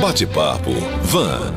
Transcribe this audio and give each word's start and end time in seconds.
Bate-papo 0.00 0.70
Van. 1.02 1.52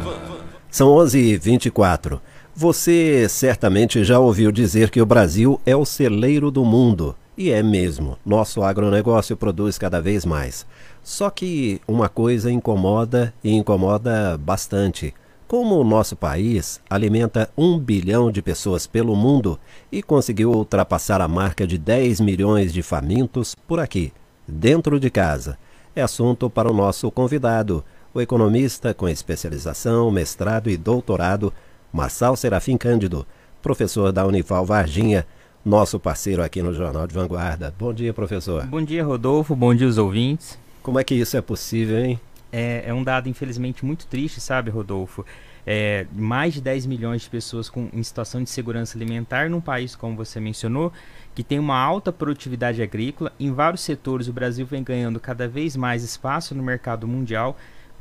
São 0.69 0.89
11h24. 0.89 2.19
Você 2.53 3.25
certamente 3.29 4.03
já 4.03 4.19
ouviu 4.19 4.51
dizer 4.51 4.89
que 4.89 5.01
o 5.01 5.05
Brasil 5.05 5.61
é 5.65 5.73
o 5.73 5.85
celeiro 5.85 6.51
do 6.51 6.65
mundo. 6.65 7.15
E 7.37 7.51
é 7.51 7.63
mesmo. 7.63 8.17
Nosso 8.25 8.61
agronegócio 8.61 9.37
produz 9.37 9.77
cada 9.77 10.01
vez 10.01 10.25
mais. 10.25 10.65
Só 11.01 11.29
que 11.29 11.79
uma 11.87 12.09
coisa 12.09 12.51
incomoda 12.51 13.33
e 13.41 13.53
incomoda 13.53 14.37
bastante. 14.37 15.13
Como 15.47 15.79
o 15.79 15.83
nosso 15.85 16.17
país 16.17 16.81
alimenta 16.89 17.49
um 17.57 17.79
bilhão 17.79 18.29
de 18.29 18.41
pessoas 18.41 18.85
pelo 18.85 19.15
mundo 19.15 19.57
e 19.89 20.03
conseguiu 20.03 20.51
ultrapassar 20.51 21.21
a 21.21 21.29
marca 21.29 21.65
de 21.65 21.77
10 21.77 22.19
milhões 22.19 22.73
de 22.73 22.81
famintos 22.81 23.55
por 23.65 23.79
aqui, 23.79 24.11
dentro 24.45 24.99
de 24.99 25.09
casa, 25.09 25.57
é 25.95 26.01
assunto 26.01 26.49
para 26.49 26.71
o 26.71 26.75
nosso 26.75 27.09
convidado, 27.11 27.85
o 28.13 28.21
economista 28.21 28.93
com 28.93 29.09
especialização, 29.09 30.11
mestrado 30.11 30.69
e 30.69 30.77
doutorado, 30.77 31.51
Marçal 31.91 32.35
Serafim 32.35 32.77
Cândido, 32.77 33.25
professor 33.61 34.11
da 34.11 34.25
Unival 34.25 34.65
Varginha, 34.65 35.25
nosso 35.65 35.99
parceiro 35.99 36.43
aqui 36.43 36.61
no 36.61 36.73
Jornal 36.73 37.07
de 37.07 37.13
Vanguarda. 37.15 37.73
Bom 37.79 37.93
dia, 37.93 38.13
professor. 38.13 38.65
Bom 38.67 38.83
dia, 38.83 39.03
Rodolfo. 39.03 39.55
Bom 39.55 39.73
dia, 39.73 39.87
os 39.87 39.97
ouvintes. 39.97 40.59
Como 40.83 40.99
é 40.99 41.03
que 41.03 41.15
isso 41.15 41.35
é 41.35 41.41
possível, 41.41 41.97
hein? 41.97 42.19
É, 42.51 42.83
é 42.85 42.93
um 42.93 43.03
dado, 43.03 43.27
infelizmente, 43.27 43.83
muito 43.83 44.05
triste, 44.05 44.39
sabe, 44.39 44.69
Rodolfo? 44.69 45.25
É, 45.65 46.05
mais 46.13 46.53
de 46.53 46.61
10 46.61 46.85
milhões 46.85 47.21
de 47.23 47.29
pessoas 47.29 47.69
com, 47.69 47.89
em 47.93 48.03
situação 48.03 48.43
de 48.43 48.49
segurança 48.49 48.97
alimentar 48.97 49.49
num 49.49 49.61
país, 49.61 49.95
como 49.95 50.15
você 50.15 50.39
mencionou, 50.39 50.91
que 51.33 51.43
tem 51.43 51.57
uma 51.57 51.79
alta 51.79 52.11
produtividade 52.11 52.83
agrícola. 52.83 53.31
Em 53.39 53.51
vários 53.51 53.81
setores, 53.81 54.27
o 54.27 54.33
Brasil 54.33 54.65
vem 54.65 54.83
ganhando 54.83 55.19
cada 55.19 55.47
vez 55.47 55.75
mais 55.75 56.03
espaço 56.03 56.53
no 56.53 56.61
mercado 56.61 57.07
mundial, 57.07 57.57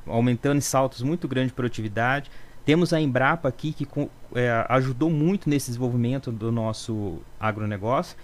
aumentando 0.06 0.58
em 0.58 0.60
saltos 0.60 1.02
muito 1.02 1.28
grandes 1.28 1.50
de 1.50 1.54
produtividade. 1.54 2.30
Temos 2.64 2.92
a 2.92 3.00
Embrapa 3.00 3.48
aqui 3.48 3.72
que 3.72 3.86
é, 4.34 4.64
ajudou 4.68 5.10
muito 5.10 5.50
nesse 5.50 5.66
desenvolvimento 5.68 6.30
do 6.30 6.52
nosso 6.52 7.18
agronegócio, 7.40 8.16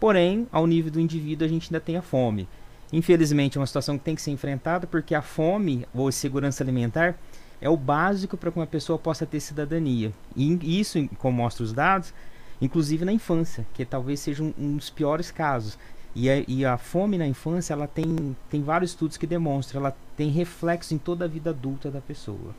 porém, 0.00 0.46
ao 0.50 0.66
nível 0.66 0.90
do 0.90 1.00
indivíduo, 1.00 1.46
a 1.46 1.48
gente 1.48 1.68
ainda 1.68 1.80
tem 1.80 1.96
a 1.96 2.02
fome. 2.02 2.48
Infelizmente, 2.92 3.56
é 3.56 3.60
uma 3.60 3.66
situação 3.66 3.98
que 3.98 4.04
tem 4.04 4.14
que 4.14 4.22
ser 4.22 4.30
enfrentada 4.30 4.86
porque 4.86 5.14
a 5.14 5.22
fome 5.22 5.86
ou 5.94 6.10
segurança 6.12 6.62
alimentar 6.62 7.16
é 7.60 7.68
o 7.68 7.76
básico 7.76 8.36
para 8.36 8.50
que 8.50 8.58
uma 8.58 8.66
pessoa 8.66 8.98
possa 8.98 9.24
ter 9.24 9.40
cidadania. 9.40 10.12
E 10.36 10.78
isso, 10.80 11.08
como 11.18 11.38
mostra 11.38 11.64
os 11.64 11.72
dados, 11.72 12.12
inclusive 12.60 13.04
na 13.04 13.12
infância, 13.12 13.66
que 13.74 13.84
talvez 13.84 14.20
seja 14.20 14.42
um, 14.42 14.52
um 14.58 14.76
dos 14.76 14.90
piores 14.90 15.30
casos. 15.30 15.78
E 16.14 16.30
a, 16.30 16.44
e 16.46 16.64
a, 16.64 16.78
fome 16.78 17.18
na 17.18 17.26
infância, 17.26 17.72
ela 17.72 17.86
tem, 17.86 18.36
tem 18.48 18.62
vários 18.62 18.92
estudos 18.92 19.16
que 19.16 19.26
demonstram, 19.26 19.80
ela 19.80 19.96
tem 20.16 20.30
reflexo 20.30 20.94
em 20.94 20.98
toda 20.98 21.24
a 21.24 21.28
vida 21.28 21.50
adulta 21.50 21.90
da 21.90 22.00
pessoa. 22.00 22.54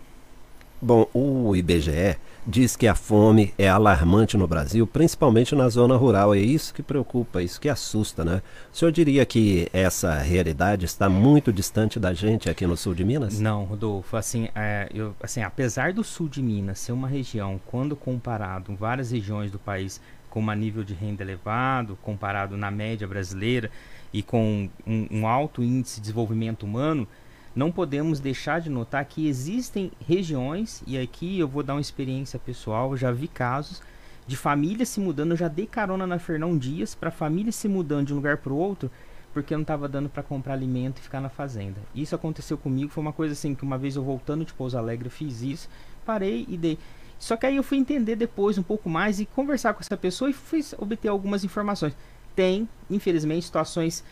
Bom, 0.81 1.07
o 1.13 1.55
IBGE 1.55 2.17
diz 2.45 2.75
que 2.75 2.85
a 2.85 2.93
fome 2.93 3.53
é 3.57 3.67
alarmante 3.67 4.37
no 4.37 4.45
Brasil, 4.45 4.85
principalmente 4.85 5.55
na 5.55 5.69
zona 5.69 5.95
rural. 5.95 6.35
É 6.35 6.37
isso 6.37 6.73
que 6.73 6.83
preocupa, 6.83 7.41
isso 7.41 7.59
que 7.59 7.69
assusta, 7.69 8.25
né? 8.25 8.41
O 8.73 8.77
senhor 8.77 8.91
diria 8.91 9.25
que 9.25 9.69
essa 9.71 10.15
realidade 10.19 10.85
está 10.85 11.09
muito 11.09 11.51
distante 11.51 11.97
da 11.97 12.13
gente 12.13 12.49
aqui 12.49 12.67
no 12.67 12.75
sul 12.75 12.93
de 12.93 13.05
Minas? 13.05 13.39
Não, 13.39 13.63
Rodolfo. 13.63 14.17
Assim, 14.17 14.49
é, 14.53 14.89
eu, 14.93 15.15
assim 15.23 15.41
apesar 15.41 15.93
do 15.93 16.03
sul 16.03 16.27
de 16.27 16.43
Minas 16.43 16.79
ser 16.79 16.91
uma 16.91 17.07
região, 17.07 17.59
quando 17.65 17.95
comparado 17.95 18.65
com 18.65 18.75
várias 18.75 19.11
regiões 19.11 19.49
do 19.49 19.57
país, 19.57 20.01
com 20.36 20.41
um 20.41 20.53
nível 20.53 20.83
de 20.83 20.94
renda 20.94 21.23
elevado, 21.23 21.97
comparado 22.02 22.58
na 22.58 22.69
média 22.69 23.08
brasileira 23.08 23.72
e 24.11 24.22
com 24.22 24.69
um, 24.86 25.08
um 25.09 25.28
alto 25.28 25.64
índice 25.64 25.95
de 25.95 26.02
desenvolvimento 26.02 26.64
humano, 26.64 27.08
não 27.55 27.72
podemos 27.72 28.19
deixar 28.19 28.59
de 28.59 28.69
notar 28.69 29.06
que 29.06 29.30
existem 29.30 29.94
regiões, 30.06 30.83
e 30.86 30.97
aqui 30.97 31.39
eu 31.39 31.47
vou 31.47 31.63
dar 31.63 31.75
uma 31.75 31.80
experiência 31.80 32.38
pessoal, 32.38 32.91
eu 32.91 32.97
já 32.97 33.13
vi 33.13 33.30
casos 33.30 33.81
de 34.28 34.36
famílias 34.36 34.89
se 34.89 35.00
mudando, 35.00 35.31
eu 35.31 35.38
já 35.38 35.47
dei 35.47 35.66
carona 35.66 36.06
na 36.06 36.19
Fernão 36.19 36.57
Dias 36.57 36.94
para 36.94 37.12
família 37.12 37.53
se 37.53 37.69
mudando 37.69 38.07
de 38.07 38.12
um 38.12 38.18
lugar 38.18 38.35
para 38.35 38.51
o 38.51 38.57
outro, 38.57 38.91
porque 39.34 39.53
não 39.53 39.62
estava 39.62 39.88
dando 39.88 40.09
para 40.09 40.22
comprar 40.22 40.51
alimento 40.51 40.97
e 40.97 41.01
ficar 41.01 41.22
na 41.22 41.29
fazenda. 41.29 41.79
Isso 41.95 42.13
aconteceu 42.13 42.57
comigo, 42.57 42.91
foi 42.91 43.01
uma 43.01 43.13
coisa 43.13 43.31
assim 43.31 43.56
que 43.56 43.63
uma 43.63 43.78
vez 43.78 43.95
eu 43.95 44.03
voltando 44.03 44.44
de 44.44 44.53
Pouso 44.53 44.78
Alegre 44.78 45.09
fiz 45.09 45.41
isso, 45.41 45.69
parei 46.06 46.45
e 46.50 46.57
dei. 46.57 46.78
Só 47.25 47.36
que 47.36 47.47
aí 47.47 47.56
eu 47.56 47.63
fui 47.63 47.80
entender 47.80 48.16
depois 48.16 48.56
um 48.56 48.62
pouco 48.62 48.88
mais 48.88 49.19
e 49.19 49.25
conversar 49.25 49.74
com 49.74 49.80
essa 49.80 49.97
pessoa 49.97 50.30
e 50.30 50.34
fui 50.34 50.63
obter 50.78 51.08
algumas 51.08 51.44
informações. 51.44 51.97
Tem, 52.36 52.69
infelizmente, 52.88 53.47
situações 53.47 54.03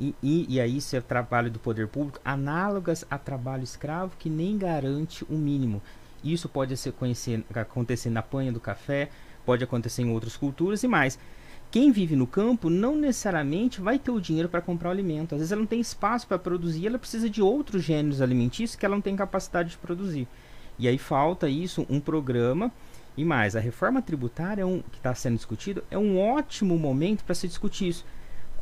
e, 0.00 0.14
e, 0.22 0.46
e 0.48 0.58
aí 0.58 0.78
isso 0.78 0.96
é 0.96 1.00
trabalho 1.02 1.50
do 1.50 1.58
poder 1.58 1.88
público, 1.88 2.18
análogas 2.24 3.04
a 3.10 3.18
trabalho 3.18 3.62
escravo 3.62 4.16
que 4.18 4.30
nem 4.30 4.56
garante 4.56 5.26
o 5.28 5.34
mínimo. 5.34 5.82
Isso 6.24 6.48
pode 6.48 6.74
ser 6.78 6.92
conhecer, 6.92 7.44
acontecer 7.54 8.08
na 8.08 8.22
panha 8.22 8.50
do 8.50 8.58
café, 8.58 9.10
pode 9.44 9.62
acontecer 9.62 10.00
em 10.00 10.10
outras 10.10 10.34
culturas 10.34 10.82
e 10.82 10.88
mais. 10.88 11.18
Quem 11.70 11.92
vive 11.92 12.16
no 12.16 12.26
campo 12.26 12.70
não 12.70 12.96
necessariamente 12.96 13.82
vai 13.82 13.98
ter 13.98 14.10
o 14.10 14.18
dinheiro 14.18 14.48
para 14.48 14.62
comprar 14.62 14.88
o 14.88 14.92
alimento. 14.92 15.34
Às 15.34 15.40
vezes 15.40 15.52
ela 15.52 15.60
não 15.60 15.66
tem 15.66 15.80
espaço 15.80 16.26
para 16.26 16.38
produzir, 16.38 16.86
ela 16.86 16.98
precisa 16.98 17.28
de 17.28 17.42
outros 17.42 17.84
gêneros 17.84 18.22
alimentícios 18.22 18.74
que 18.74 18.86
ela 18.86 18.94
não 18.94 19.02
tem 19.02 19.14
capacidade 19.14 19.72
de 19.72 19.76
produzir. 19.76 20.26
E 20.78 20.88
aí 20.88 20.98
falta 20.98 21.48
isso, 21.48 21.86
um 21.88 22.00
programa 22.00 22.70
e 23.16 23.24
mais. 23.24 23.54
A 23.54 23.60
reforma 23.60 24.02
tributária 24.02 24.62
é 24.62 24.66
um, 24.66 24.80
que 24.80 24.98
está 24.98 25.14
sendo 25.14 25.36
discutido 25.36 25.84
é 25.90 25.98
um 25.98 26.18
ótimo 26.18 26.78
momento 26.78 27.24
para 27.24 27.34
se 27.34 27.46
discutir 27.46 27.88
isso 27.88 28.04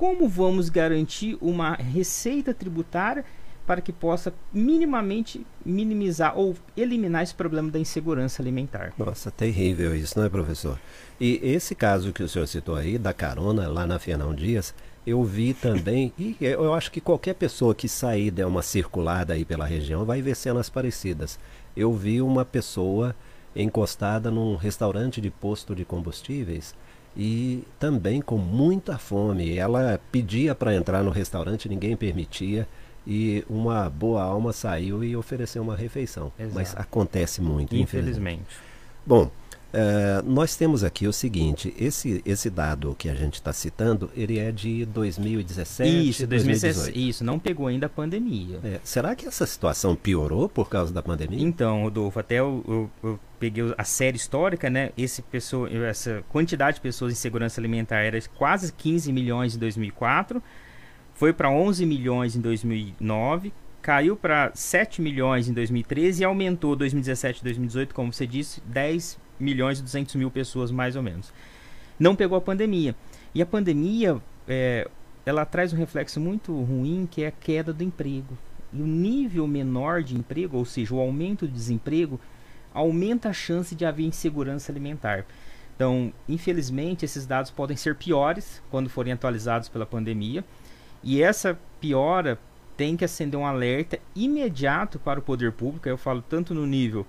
como 0.03 0.29
vamos 0.29 0.69
garantir 0.69 1.39
uma 1.41 1.75
receita 1.75 2.53
tributária 2.53 3.25
para 3.65 3.81
que 3.81 3.93
possa 3.93 4.35
minimamente 4.53 5.47
minimizar 5.65 6.37
ou 6.37 6.57
eliminar 6.77 7.23
esse 7.23 7.35
problema 7.35 7.71
da 7.71 7.79
insegurança 7.79 8.43
alimentar. 8.43 8.93
Nossa, 8.99 9.31
terrível 9.31 9.95
isso, 9.95 10.19
não 10.19 10.27
é, 10.27 10.29
professor? 10.29 10.77
E 11.21 11.39
esse 11.41 11.77
caso 11.77 12.13
que 12.13 12.23
o 12.23 12.29
senhor 12.29 12.49
citou 12.49 12.75
aí, 12.75 12.99
da 12.99 13.13
carona 13.13 13.69
lá 13.69 13.87
na 13.87 14.01
Fernão 14.01 14.35
Dias, 14.35 14.75
eu 15.07 15.23
vi 15.23 15.55
também, 15.55 16.13
e 16.19 16.37
eu 16.41 16.75
acho 16.75 16.91
que 16.91 17.01
qualquer 17.01 17.35
pessoa 17.35 17.73
que 17.73 17.89
sair 17.89 18.33
der 18.33 18.47
uma 18.47 18.63
circulada 18.63 19.35
aí 19.35 19.45
pela 19.45 19.65
região 19.65 20.05
vai 20.05 20.21
ver 20.21 20.35
cenas 20.35 20.69
parecidas. 20.69 21.39
Eu 21.77 21.93
vi 21.93 22.21
uma 22.21 22.45
pessoa 22.45 23.15
encostada 23.55 24.31
num 24.31 24.57
restaurante 24.57 25.21
de 25.21 25.31
posto 25.31 25.75
de 25.75 25.85
combustíveis 25.85 26.75
e 27.17 27.65
também 27.79 28.21
com 28.21 28.39
muita 28.39 28.99
fome. 28.99 29.57
Ela 29.57 30.01
pedia 30.11 30.55
para 30.55 30.75
entrar 30.75 31.03
no 31.03 31.11
restaurante, 31.11 31.69
ninguém 31.69 31.97
permitia. 31.97 32.67
E 33.05 33.45
uma 33.51 33.91
boa 33.91 34.23
alma 34.23 34.53
saiu 34.53 35.03
e 35.03 35.17
ofereceu 35.17 35.61
uma 35.61 35.75
refeição. 35.75 36.33
Exato. 36.39 36.55
Mas 36.55 36.77
acontece 36.77 37.43
muito, 37.43 37.75
infelizmente. 37.75 38.43
infelizmente. 38.43 38.57
Bom, 39.05 39.29
uh, 39.73 40.23
nós 40.29 40.57
temos 40.57 40.85
aqui 40.85 41.07
o 41.07 41.13
seguinte: 41.13 41.75
esse, 41.79 42.23
esse 42.25 42.51
dado 42.51 42.95
que 42.99 43.09
a 43.09 43.15
gente 43.15 43.35
está 43.35 43.53
citando, 43.53 44.11
ele 44.15 44.39
é 44.39 44.53
de 44.53 44.85
2017. 44.87 46.09
Isso, 46.09 46.27
2018. 46.27 46.99
Isso, 46.99 47.25
não 47.25 47.39
pegou 47.39 47.67
ainda 47.67 47.87
a 47.87 47.89
pandemia. 47.89 48.61
É, 48.63 48.81
será 48.85 49.15
que 49.15 49.27
essa 49.27 49.47
situação 49.47 49.97
piorou 49.97 50.49
por 50.49 50.69
causa 50.69 50.93
da 50.93 51.03
pandemia? 51.03 51.43
Então, 51.43 51.83
Rodolfo, 51.83 52.19
até 52.19 52.37
eu, 52.37 52.65
eu, 52.69 52.91
eu 53.03 53.21
peguei 53.39 53.75
a 53.77 53.85
série 53.85 54.17
histórica, 54.17 54.71
né? 54.71 54.91
Esse 54.97 55.23
pessoa, 55.23 55.69
essa 55.87 56.23
quantidade 56.29 56.77
de 56.77 56.81
pessoas 56.81 57.13
em 57.13 57.17
segurança 57.17 57.61
alimentar 57.61 58.01
era 58.01 58.21
quase 58.37 58.73
15 58.73 59.13
milhões 59.13 59.57
em 59.57 59.59
2004, 59.59 60.43
foi 61.15 61.33
para 61.33 61.51
11 61.51 61.85
milhões 61.87 62.37
em 62.37 62.41
2009, 62.41 63.53
caiu 63.81 64.17
para 64.17 64.53
7 64.55 65.03
milhões 65.03 65.49
em 65.49 65.53
2013 65.53 66.23
e 66.23 66.25
aumentou 66.25 66.77
2017 66.77 67.41
e 67.41 67.45
2018, 67.45 67.95
como 67.95 68.13
você 68.13 68.27
disse, 68.27 68.61
10 68.67 69.19
milhões 69.43 69.79
e 69.79 69.83
200 69.83 70.15
mil 70.15 70.31
pessoas 70.31 70.71
mais 70.71 70.97
ou 70.97 71.03
menos. 71.03 71.33
Não 71.99 72.17
pegou 72.17 72.39
a 72.39 72.41
pandemia. 72.41 72.95
E 73.35 73.43
a 73.43 73.47
pandemia, 73.47 74.21
é, 74.47 74.89
ela 75.27 75.45
traz 75.45 75.73
um 75.73 75.77
reflexo 75.77 76.21
muito 76.21 76.53
ruim, 76.63 77.09
que 77.11 77.23
é 77.23 77.29
a 77.29 77.33
queda 77.33 77.73
do 77.73 77.85
emprego. 77.85 78.37
E 78.73 78.81
o 78.81 78.87
nível 78.87 79.47
menor 79.47 80.03
de 80.03 80.17
emprego, 80.17 80.57
ou 80.57 80.65
seja, 80.65 80.95
o 80.95 81.01
aumento 81.01 81.47
do 81.47 81.53
desemprego, 81.53 82.19
aumenta 82.73 83.29
a 83.29 83.33
chance 83.33 83.75
de 83.75 83.85
haver 83.85 84.07
insegurança 84.07 84.73
alimentar. 84.73 85.27
Então, 85.77 86.13
infelizmente, 86.29 87.05
esses 87.05 87.27
dados 87.27 87.51
podem 87.51 87.77
ser 87.77 87.97
piores 87.97 88.63
quando 88.71 88.89
forem 88.89 89.13
atualizados 89.13 89.69
pela 89.69 89.85
pandemia, 89.85 90.45
e 91.03 91.23
essa 91.23 91.59
piora 91.81 92.39
tem 92.77 92.97
que 92.97 93.05
acender 93.05 93.39
um 93.39 93.47
alerta 93.47 93.99
imediato 94.15 94.99
para 94.99 95.19
o 95.19 95.23
poder 95.23 95.53
público. 95.53 95.89
Eu 95.89 95.99
falo 95.99 96.23
tanto 96.23 96.55
no 96.55 96.67
nível 96.67 97.07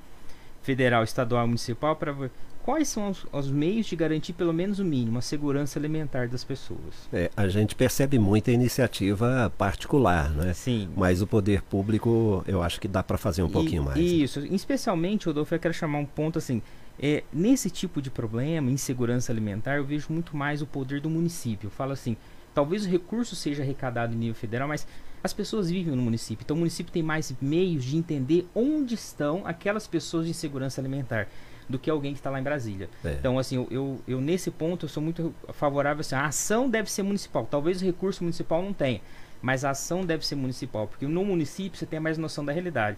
federal, 0.63 1.03
estadual, 1.03 1.45
municipal 1.45 1.95
para 1.95 2.15
quais 2.63 2.87
são 2.87 3.09
os, 3.09 3.25
os, 3.31 3.51
meios 3.51 3.85
de 3.85 3.95
garantir 3.95 4.33
pelo 4.33 4.53
menos 4.53 4.79
o 4.79 4.85
mínimo 4.85 5.19
a 5.19 5.21
segurança 5.21 5.77
alimentar 5.77 6.27
das 6.29 6.43
pessoas. 6.43 7.09
É, 7.11 7.29
a 7.35 7.47
gente 7.47 7.75
percebe 7.75 8.17
muita 8.17 8.51
iniciativa 8.51 9.51
particular, 9.57 10.29
né? 10.31 10.53
Sim. 10.53 10.89
Mas 10.95 11.21
o 11.21 11.27
poder 11.27 11.61
público, 11.61 12.43
eu 12.47 12.63
acho 12.63 12.79
que 12.79 12.87
dá 12.87 13.03
para 13.03 13.17
fazer 13.17 13.43
um 13.43 13.47
e, 13.47 13.51
pouquinho 13.51 13.83
mais. 13.83 13.97
Isso, 13.99 14.39
né? 14.39 14.47
especialmente, 14.51 15.27
Rodolfo, 15.27 15.53
eu 15.53 15.59
quero 15.59 15.73
chamar 15.73 15.99
um 15.99 16.05
ponto 16.05 16.39
assim. 16.39 16.61
É, 16.99 17.23
nesse 17.33 17.69
tipo 17.69 18.01
de 18.01 18.09
problema, 18.09 18.71
insegurança 18.71 19.31
alimentar, 19.31 19.77
eu 19.77 19.83
vejo 19.83 20.07
muito 20.09 20.37
mais 20.37 20.61
o 20.61 20.65
poder 20.65 21.01
do 21.01 21.09
município. 21.09 21.69
Falo 21.69 21.91
assim, 21.91 22.15
talvez 22.53 22.85
o 22.85 22.89
recurso 22.89 23.35
seja 23.35 23.63
arrecadado 23.63 24.13
em 24.13 24.17
nível 24.17 24.35
federal, 24.35 24.67
mas 24.67 24.87
As 25.23 25.31
pessoas 25.31 25.69
vivem 25.69 25.95
no 25.95 26.01
município, 26.01 26.43
então 26.43 26.55
o 26.55 26.59
município 26.59 26.91
tem 26.91 27.01
mais 27.01 27.33
meios 27.41 27.85
de 27.85 27.95
entender 27.95 28.45
onde 28.53 28.93
estão 28.93 29.47
aquelas 29.47 29.87
pessoas 29.87 30.25
de 30.25 30.31
insegurança 30.31 30.81
alimentar 30.81 31.29
do 31.69 31.79
que 31.79 31.89
alguém 31.89 32.11
que 32.11 32.19
está 32.19 32.29
lá 32.29 32.39
em 32.39 32.43
Brasília. 32.43 32.89
É. 33.05 33.13
Então, 33.13 33.39
assim, 33.39 33.55
eu, 33.55 33.67
eu, 33.71 34.01
eu, 34.05 34.21
nesse 34.21 34.51
ponto 34.51 34.85
eu 34.85 34.89
sou 34.89 35.01
muito 35.01 35.33
favorável 35.53 36.01
assim, 36.01 36.15
a 36.15 36.25
ação 36.25 36.69
deve 36.69 36.91
ser 36.91 37.03
municipal. 37.03 37.47
Talvez 37.49 37.81
o 37.81 37.85
recurso 37.85 38.21
municipal 38.21 38.61
não 38.61 38.73
tenha, 38.73 38.99
mas 39.41 39.63
a 39.63 39.69
ação 39.69 40.05
deve 40.05 40.25
ser 40.25 40.35
municipal, 40.35 40.87
porque 40.87 41.07
no 41.07 41.23
município 41.23 41.79
você 41.79 41.85
tem 41.85 42.01
mais 42.01 42.17
noção 42.17 42.43
da 42.43 42.51
realidade. 42.51 42.97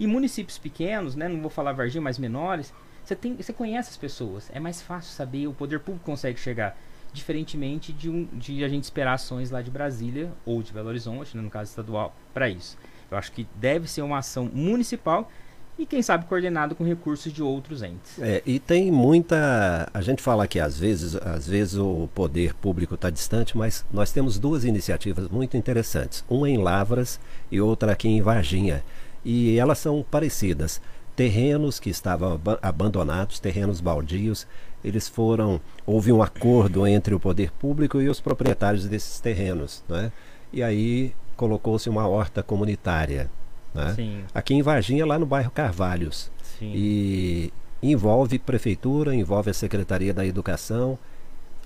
E 0.00 0.06
municípios 0.06 0.58
pequenos, 0.58 1.14
né, 1.14 1.28
não 1.28 1.40
vou 1.40 1.50
falar 1.50 1.72
Varginha, 1.72 2.02
mas 2.02 2.18
menores, 2.18 2.72
você, 3.04 3.14
tem, 3.14 3.36
você 3.36 3.52
conhece 3.52 3.90
as 3.90 3.96
pessoas, 3.96 4.50
é 4.52 4.58
mais 4.58 4.82
fácil 4.82 5.12
saber, 5.12 5.46
o 5.46 5.52
poder 5.52 5.80
público 5.80 6.04
consegue 6.04 6.38
chegar. 6.38 6.76
Diferentemente 7.16 7.94
de, 7.94 8.10
um, 8.10 8.28
de 8.32 8.62
a 8.62 8.68
gente 8.68 8.84
esperar 8.84 9.14
ações 9.14 9.50
lá 9.50 9.62
de 9.62 9.70
Brasília 9.70 10.30
ou 10.44 10.62
de 10.62 10.70
Belo 10.70 10.88
Horizonte, 10.88 11.34
né, 11.34 11.42
no 11.42 11.48
caso 11.48 11.70
estadual, 11.70 12.14
para 12.34 12.46
isso. 12.50 12.76
Eu 13.10 13.16
acho 13.16 13.32
que 13.32 13.46
deve 13.54 13.88
ser 13.88 14.02
uma 14.02 14.18
ação 14.18 14.50
municipal 14.52 15.30
e 15.78 15.86
quem 15.86 16.02
sabe 16.02 16.26
coordenado 16.26 16.74
com 16.74 16.84
recursos 16.84 17.32
de 17.32 17.42
outros 17.42 17.82
entes. 17.82 18.20
É, 18.20 18.42
e 18.44 18.58
tem 18.58 18.90
muita. 18.90 19.88
A 19.94 20.00
gente 20.02 20.22
fala 20.22 20.46
que 20.46 20.60
às 20.60 20.78
vezes, 20.78 21.16
às 21.16 21.46
vezes 21.46 21.76
o 21.76 22.06
poder 22.14 22.54
público 22.54 22.94
está 22.94 23.08
distante, 23.08 23.56
mas 23.56 23.84
nós 23.90 24.12
temos 24.12 24.38
duas 24.38 24.64
iniciativas 24.64 25.28
muito 25.28 25.56
interessantes, 25.56 26.22
uma 26.28 26.50
em 26.50 26.58
Lavras 26.58 27.18
e 27.50 27.60
outra 27.60 27.92
aqui 27.92 28.08
em 28.08 28.20
Varginha. 28.20 28.84
E 29.24 29.58
elas 29.58 29.78
são 29.78 30.04
parecidas. 30.10 30.80
Terrenos 31.14 31.80
que 31.80 31.88
estavam 31.88 32.34
ab 32.34 32.58
abandonados, 32.60 33.40
terrenos 33.40 33.80
baldios, 33.80 34.46
eles 34.84 35.08
foram. 35.08 35.60
Houve 35.84 36.12
um 36.12 36.22
acordo 36.22 36.86
entre 36.86 37.14
o 37.14 37.20
poder 37.20 37.50
público 37.52 38.00
e 38.00 38.08
os 38.08 38.20
proprietários 38.20 38.86
desses 38.86 39.20
terrenos. 39.20 39.82
Né? 39.88 40.12
E 40.52 40.62
aí 40.62 41.14
colocou-se 41.36 41.88
uma 41.88 42.06
horta 42.06 42.42
comunitária 42.42 43.30
né? 43.76 44.24
Aqui 44.34 44.54
em 44.54 44.62
Varginha, 44.62 45.04
lá 45.04 45.18
no 45.18 45.26
bairro 45.26 45.50
Carvalhos. 45.50 46.30
Sim. 46.58 46.72
E 46.74 47.52
envolve 47.82 48.38
prefeitura, 48.38 49.14
envolve 49.14 49.50
a 49.50 49.54
Secretaria 49.54 50.14
da 50.14 50.26
Educação. 50.26 50.98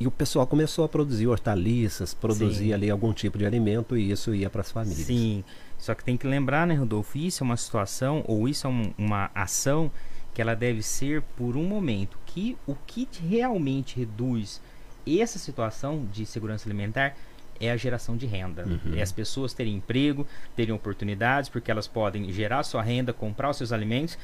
E 0.01 0.07
o 0.07 0.11
pessoal 0.11 0.47
começou 0.47 0.85
a 0.85 0.89
produzir 0.89 1.27
hortaliças, 1.27 2.15
produzir 2.15 2.69
Sim. 2.69 2.73
ali 2.73 2.91
algum 2.91 3.13
tipo 3.13 3.39
de 3.39 3.47
alimento 3.47 3.97
e 3.97 4.11
isso 4.11 4.35
ia 4.35 4.49
para 4.51 4.63
as 4.63 4.73
famílias. 4.73 5.07
Sim, 5.07 5.45
só 5.79 5.95
que 5.95 6.03
tem 6.03 6.17
que 6.17 6.27
lembrar, 6.27 6.67
né, 6.67 6.75
Rodolfo? 6.75 7.19
Isso 7.19 7.43
é 7.43 7.45
uma 7.45 7.57
situação 7.57 8.25
ou 8.27 8.49
isso 8.49 8.67
é 8.67 8.71
um, 8.71 8.93
uma 8.97 9.31
ação 9.35 9.91
que 10.35 10.41
ela 10.41 10.55
deve 10.55 10.83
ser 10.83 11.23
por 11.37 11.57
um 11.57 11.65
momento. 11.65 12.19
Que 12.27 12.57
o 12.67 12.75
que 12.75 13.09
realmente 13.29 13.99
reduz 13.99 14.61
essa 15.07 15.39
situação 15.39 16.07
de 16.13 16.25
segurança 16.27 16.69
alimentar 16.69 17.17
é 17.61 17.71
a 17.71 17.77
geração 17.77 18.17
de 18.17 18.27
renda. 18.27 18.65
Uhum. 18.65 18.95
É 18.97 19.03
as 19.03 19.13
pessoas 19.13 19.53
terem 19.53 19.77
emprego, 19.77 20.27
terem 20.57 20.75
oportunidades, 20.75 21.51
porque 21.51 21.71
elas 21.71 21.87
podem 21.87 22.33
gerar 22.33 22.63
sua 22.63 22.83
renda, 22.83 23.13
comprar 23.13 23.51
os 23.51 23.59
seus 23.59 23.73
alimentos. 23.73 24.17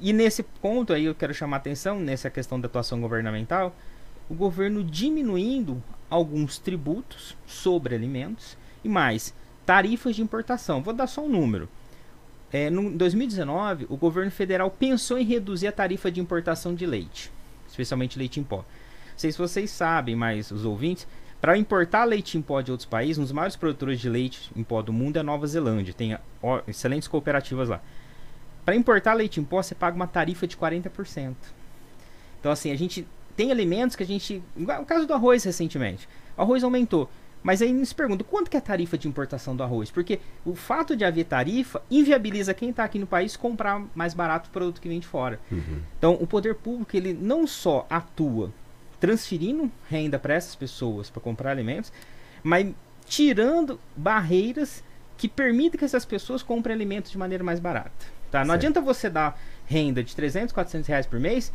E 0.00 0.12
nesse 0.12 0.42
ponto 0.42 0.92
aí 0.92 1.04
eu 1.04 1.14
quero 1.14 1.34
chamar 1.34 1.56
a 1.56 1.60
atenção, 1.60 2.00
nessa 2.00 2.30
questão 2.30 2.60
da 2.60 2.66
atuação 2.66 3.00
governamental, 3.00 3.76
o 4.28 4.34
governo 4.34 4.82
diminuindo 4.82 5.82
alguns 6.08 6.58
tributos 6.58 7.36
sobre 7.46 7.94
alimentos 7.94 8.56
e 8.82 8.88
mais 8.88 9.34
tarifas 9.66 10.16
de 10.16 10.22
importação. 10.22 10.82
Vou 10.82 10.94
dar 10.94 11.06
só 11.06 11.22
um 11.22 11.28
número. 11.28 11.68
É, 12.52 12.68
no 12.68 12.90
2019, 12.90 13.86
o 13.88 13.96
governo 13.96 14.30
federal 14.30 14.70
pensou 14.70 15.18
em 15.18 15.24
reduzir 15.24 15.68
a 15.68 15.72
tarifa 15.72 16.10
de 16.10 16.20
importação 16.20 16.74
de 16.74 16.84
leite, 16.84 17.32
especialmente 17.66 18.18
leite 18.18 18.38
em 18.38 18.44
pó. 18.44 18.58
Não 18.58 18.64
sei 19.16 19.32
se 19.32 19.38
vocês 19.38 19.70
sabem, 19.70 20.14
mas 20.14 20.50
os 20.50 20.64
ouvintes, 20.64 21.06
para 21.40 21.56
importar 21.56 22.04
leite 22.04 22.36
em 22.36 22.42
pó 22.42 22.60
de 22.60 22.70
outros 22.70 22.86
países, 22.86 23.18
um 23.18 23.22
dos 23.22 23.32
maiores 23.32 23.56
produtores 23.56 23.98
de 23.98 24.08
leite 24.08 24.50
em 24.54 24.62
pó 24.62 24.82
do 24.82 24.92
mundo 24.92 25.16
é 25.16 25.20
a 25.20 25.22
Nova 25.22 25.46
Zelândia. 25.46 25.94
Tem 25.94 26.18
ó, 26.42 26.60
excelentes 26.68 27.08
cooperativas 27.08 27.70
lá. 27.70 27.80
Para 28.64 28.76
importar 28.76 29.14
leite 29.14 29.40
em 29.40 29.44
pó, 29.44 29.62
você 29.62 29.74
paga 29.74 29.96
uma 29.96 30.06
tarifa 30.06 30.46
de 30.46 30.56
40%. 30.56 31.34
Então, 32.38 32.52
assim, 32.52 32.70
a 32.70 32.76
gente 32.76 33.06
tem 33.34 33.50
alimentos 33.50 33.96
que 33.96 34.02
a 34.02 34.06
gente. 34.06 34.42
O 34.56 34.84
caso 34.84 35.06
do 35.06 35.14
arroz 35.14 35.42
recentemente. 35.42 36.08
O 36.36 36.42
arroz 36.42 36.62
aumentou. 36.62 37.08
Mas 37.42 37.60
aí 37.60 37.72
nos 37.72 37.92
pergunta 37.92 38.22
quanto 38.22 38.50
que 38.50 38.56
é 38.56 38.58
a 38.58 38.62
tarifa 38.62 38.96
de 38.96 39.08
importação 39.08 39.56
do 39.56 39.62
arroz? 39.62 39.90
Porque 39.90 40.20
o 40.44 40.54
fato 40.54 40.94
de 40.94 41.04
haver 41.04 41.24
tarifa 41.24 41.82
inviabiliza 41.90 42.54
quem 42.54 42.70
está 42.70 42.84
aqui 42.84 42.98
no 42.98 43.06
país 43.06 43.36
comprar 43.36 43.84
mais 43.94 44.14
barato 44.14 44.48
o 44.48 44.52
produto 44.52 44.80
que 44.80 44.88
vem 44.88 45.00
de 45.00 45.06
fora. 45.06 45.40
Uhum. 45.50 45.80
Então, 45.98 46.14
o 46.20 46.26
poder 46.26 46.54
público 46.54 46.96
ele 46.96 47.12
não 47.12 47.46
só 47.46 47.86
atua 47.90 48.52
transferindo 49.00 49.70
renda 49.90 50.18
para 50.18 50.34
essas 50.34 50.54
pessoas 50.54 51.10
para 51.10 51.20
comprar 51.20 51.50
alimentos, 51.50 51.92
mas 52.42 52.72
tirando 53.04 53.80
barreiras 53.96 54.84
que 55.16 55.28
permitem 55.28 55.76
que 55.78 55.84
essas 55.84 56.04
pessoas 56.04 56.42
comprem 56.42 56.74
alimentos 56.74 57.10
de 57.10 57.18
maneira 57.18 57.42
mais 57.42 57.58
barata. 57.58 57.90
Tá? 58.30 58.40
Não 58.40 58.46
certo. 58.46 58.58
adianta 58.58 58.80
você 58.80 59.10
dar 59.10 59.38
renda 59.66 60.02
de 60.04 60.14
300, 60.14 60.52
400 60.52 60.88
reais 60.88 61.06
por 61.06 61.18
mês, 61.18 61.52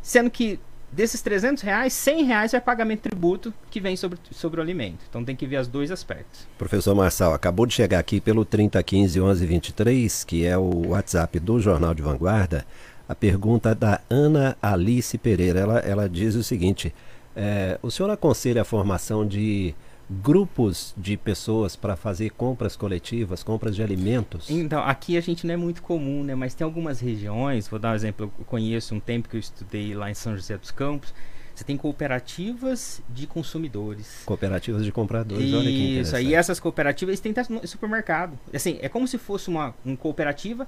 sendo 0.00 0.30
que 0.30 0.58
desses 0.96 1.20
300 1.20 1.62
reais, 1.62 1.92
100 1.92 2.24
reais 2.24 2.54
é 2.54 2.58
pagamento 2.58 3.02
de 3.02 3.10
tributo 3.10 3.52
que 3.70 3.78
vem 3.78 3.94
sobre, 3.96 4.18
sobre 4.32 4.58
o 4.58 4.62
alimento. 4.62 5.00
Então 5.08 5.22
tem 5.22 5.36
que 5.36 5.46
ver 5.46 5.60
os 5.60 5.68
dois 5.68 5.90
aspectos. 5.90 6.48
Professor 6.56 6.94
Marçal, 6.94 7.34
acabou 7.34 7.66
de 7.66 7.74
chegar 7.74 7.98
aqui 7.98 8.18
pelo 8.18 8.46
3015 8.46 9.20
1123, 9.20 10.24
que 10.24 10.46
é 10.46 10.56
o 10.56 10.88
WhatsApp 10.88 11.38
do 11.38 11.60
Jornal 11.60 11.94
de 11.94 12.00
Vanguarda, 12.00 12.64
a 13.06 13.14
pergunta 13.14 13.74
da 13.74 14.00
Ana 14.08 14.56
Alice 14.62 15.16
Pereira. 15.18 15.60
Ela, 15.60 15.78
ela 15.80 16.08
diz 16.08 16.34
o 16.34 16.42
seguinte: 16.42 16.94
é, 17.36 17.78
o 17.82 17.90
senhor 17.90 18.08
aconselha 18.10 18.62
a 18.62 18.64
formação 18.64 19.26
de 19.26 19.74
grupos 20.08 20.94
de 20.96 21.16
pessoas 21.16 21.74
para 21.74 21.96
fazer 21.96 22.30
compras 22.30 22.76
coletivas, 22.76 23.42
compras 23.42 23.74
de 23.74 23.82
alimentos? 23.82 24.48
Então, 24.48 24.82
aqui 24.82 25.16
a 25.16 25.20
gente 25.20 25.46
não 25.46 25.54
é 25.54 25.56
muito 25.56 25.82
comum, 25.82 26.22
né? 26.22 26.34
Mas 26.34 26.54
tem 26.54 26.64
algumas 26.64 27.00
regiões, 27.00 27.66
vou 27.68 27.78
dar 27.78 27.92
um 27.92 27.94
exemplo, 27.94 28.32
eu 28.38 28.44
conheço 28.44 28.94
um 28.94 29.00
tempo 29.00 29.28
que 29.28 29.36
eu 29.36 29.40
estudei 29.40 29.94
lá 29.94 30.10
em 30.10 30.14
São 30.14 30.36
José 30.36 30.56
dos 30.56 30.70
Campos, 30.70 31.12
você 31.54 31.64
tem 31.64 31.76
cooperativas 31.76 33.00
de 33.08 33.26
consumidores. 33.26 34.22
Cooperativas 34.26 34.84
de 34.84 34.92
compradores, 34.92 35.46
Isso, 35.46 35.56
olha 35.56 35.70
que 35.70 35.98
Isso, 36.00 36.16
e 36.18 36.34
essas 36.34 36.60
cooperativas 36.60 37.18
têm 37.18 37.34
no 37.48 37.66
supermercado. 37.66 38.38
Assim, 38.52 38.78
é 38.82 38.88
como 38.90 39.08
se 39.08 39.16
fosse 39.16 39.48
uma, 39.48 39.74
uma 39.84 39.96
cooperativa 39.96 40.66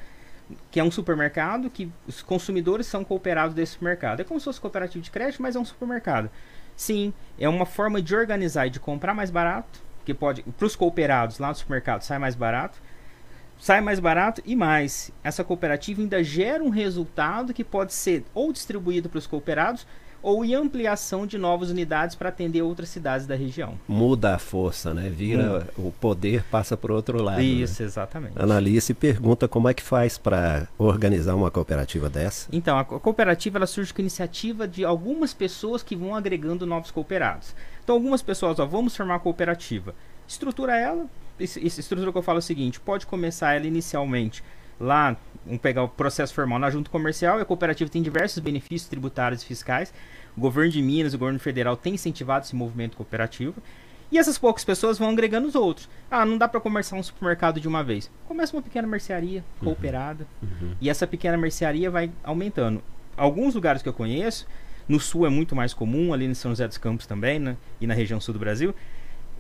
que 0.71 0.81
é 0.81 0.85
um 0.85 0.91
supermercado 0.91 1.69
que 1.69 1.91
os 2.07 2.23
consumidores 2.23 2.87
são 2.87 3.05
cooperados 3.05 3.55
desse 3.55 3.73
supermercado. 3.73 4.21
É 4.21 4.25
como 4.25 4.41
se 4.41 4.45
fosse 4.45 4.59
cooperativo 4.59 5.05
de 5.05 5.11
crédito, 5.11 5.43
mas 5.43 5.57
é 5.57 5.59
um 5.59 5.65
supermercado. 5.65 6.31
Sim, 6.79 7.13
é 7.37 7.49
uma 7.49 7.67
forma 7.67 8.01
de 8.01 8.15
organizar 8.15 8.69
e 8.69 8.71
de 8.71 8.79
comprar 8.79 9.13
mais 9.13 9.33
barato, 9.33 9.83
que 10.05 10.15
pode 10.15 10.45
para 10.45 10.65
os 10.65 10.77
cooperados 10.77 11.41
lá 11.41 11.49
no 11.49 11.55
supermercado 11.57 12.03
sai 12.03 12.21
mais 12.21 12.37
barato, 12.37 12.79
sai 13.59 13.81
mais 13.81 13.99
barato 13.99 14.41
e 14.47 14.55
mais. 14.55 15.11
Essa 15.25 15.43
cooperativa 15.43 16.01
ainda 16.01 16.23
gera 16.23 16.63
um 16.63 16.69
resultado 16.69 17.53
que 17.53 17.65
pode 17.65 17.93
ser 17.93 18.25
ou 18.33 18.53
distribuído 18.53 19.09
para 19.09 19.19
os 19.19 19.27
cooperados 19.27 19.85
ou 20.29 20.45
em 20.45 20.55
ampliação 20.55 21.27
de 21.27 21.39
novas 21.39 21.71
unidades 21.71 22.15
para 22.15 22.29
atender 22.29 22.61
outras 22.61 22.91
cidades 22.91 23.27
da 23.27 23.35
região. 23.35 23.81
Muda 23.89 24.35
a 24.35 24.39
força, 24.39 24.93
né? 24.93 25.09
Vira 25.09 25.67
hum. 25.79 25.87
o 25.87 25.91
poder 25.91 26.45
passa 26.51 26.77
para 26.77 26.93
o 26.93 26.97
outro 26.97 27.23
lado. 27.23 27.39
Né? 27.39 27.45
Isso, 27.45 27.81
né? 27.81 27.89
exatamente. 27.89 28.33
Analice 28.37 28.93
pergunta 28.93 29.49
como 29.49 29.71
é 29.71 29.75
que 29.75 29.83
faz 29.83 30.19
para 30.19 30.69
organizar 30.77 31.35
uma 31.35 31.51
cooperativa 31.51 32.11
dessa. 32.11 32.47
Então, 32.53 32.79
a 32.79 32.85
cooperativa 32.85 33.57
ela 33.57 33.67
surge 33.67 33.95
com 33.95 34.03
a 34.03 34.05
iniciativa 34.05 34.69
de 34.69 34.85
algumas 34.85 35.33
pessoas 35.33 35.83
que 35.83 35.97
vão 35.97 36.15
agregando 36.15 36.67
novos 36.67 36.91
cooperados. 36.91 37.55
Então, 37.83 37.95
algumas 37.95 38.21
pessoas, 38.21 38.59
ó, 38.59 38.67
vamos 38.67 38.95
formar 38.95 39.15
uma 39.15 39.21
cooperativa. 39.21 39.95
Estrutura 40.27 40.77
ela, 40.77 41.07
essa 41.41 41.59
estrutura 41.59 42.13
que 42.13 42.19
eu 42.19 42.23
falo 42.23 42.37
é 42.37 42.41
o 42.41 42.43
seguinte, 42.43 42.79
pode 42.79 43.07
começar 43.07 43.55
ela 43.55 43.67
inicialmente 43.67 44.45
lá 44.81 45.17
vamos 45.45 45.63
pegar 45.63 45.83
o 45.83 45.89
processo 45.89 46.35
formal 46.35 46.59
na 46.59 46.71
junta 46.71 46.91
comercial, 46.91 47.39
a 47.39 47.45
cooperativa 47.45 47.91
tem 47.91 48.03
diversos 48.03 48.39
benefícios 48.39 48.89
tributários 48.89 49.43
e 49.43 49.47
fiscais. 49.47 49.93
O 50.37 50.41
governo 50.41 50.71
de 50.71 50.83
Minas, 50.83 51.15
o 51.15 51.19
governo 51.19 51.41
federal 51.41 51.77
tem 51.77 51.95
incentivado 51.95 52.45
esse 52.45 52.55
movimento 52.55 52.97
cooperativo. 52.97 53.61
E 54.11 54.17
essas 54.17 54.39
poucas 54.39 54.65
pessoas 54.65 54.99
vão 54.99 55.11
agregando 55.11 55.49
os 55.49 55.55
outros. 55.55 55.89
Ah, 56.11 56.25
não 56.25 56.39
dá 56.39 56.49
para 56.49 56.61
começar 56.61 56.97
um 56.97 57.03
supermercado 57.03 57.61
de 57.61 57.69
uma 57.69 57.85
vez. 57.85 58.11
Começa 58.27 58.57
uma 58.57 58.63
pequena 58.63 58.89
mercearia 58.89 59.45
uhum. 59.61 59.67
cooperada. 59.67 60.27
Uhum. 60.43 60.75
E 60.81 60.89
essa 60.89 61.07
pequena 61.07 61.37
mercearia 61.37 61.91
vai 61.91 62.11
aumentando. 62.23 62.83
Alguns 63.17 63.55
lugares 63.55 63.83
que 63.83 63.89
eu 63.89 63.93
conheço, 63.93 64.47
no 64.89 64.99
sul 64.99 65.27
é 65.27 65.29
muito 65.29 65.55
mais 65.55 65.75
comum, 65.75 66.15
ali 66.15 66.25
em 66.25 66.35
São 66.35 66.53
José 66.53 66.67
dos 66.67 66.79
Campos 66.79 67.07
também, 67.07 67.39
né? 67.39 67.57
E 67.81 67.87
na 67.87 67.93
região 67.93 68.21
sul 68.21 68.33
do 68.33 68.41
Brasil. 68.41 68.75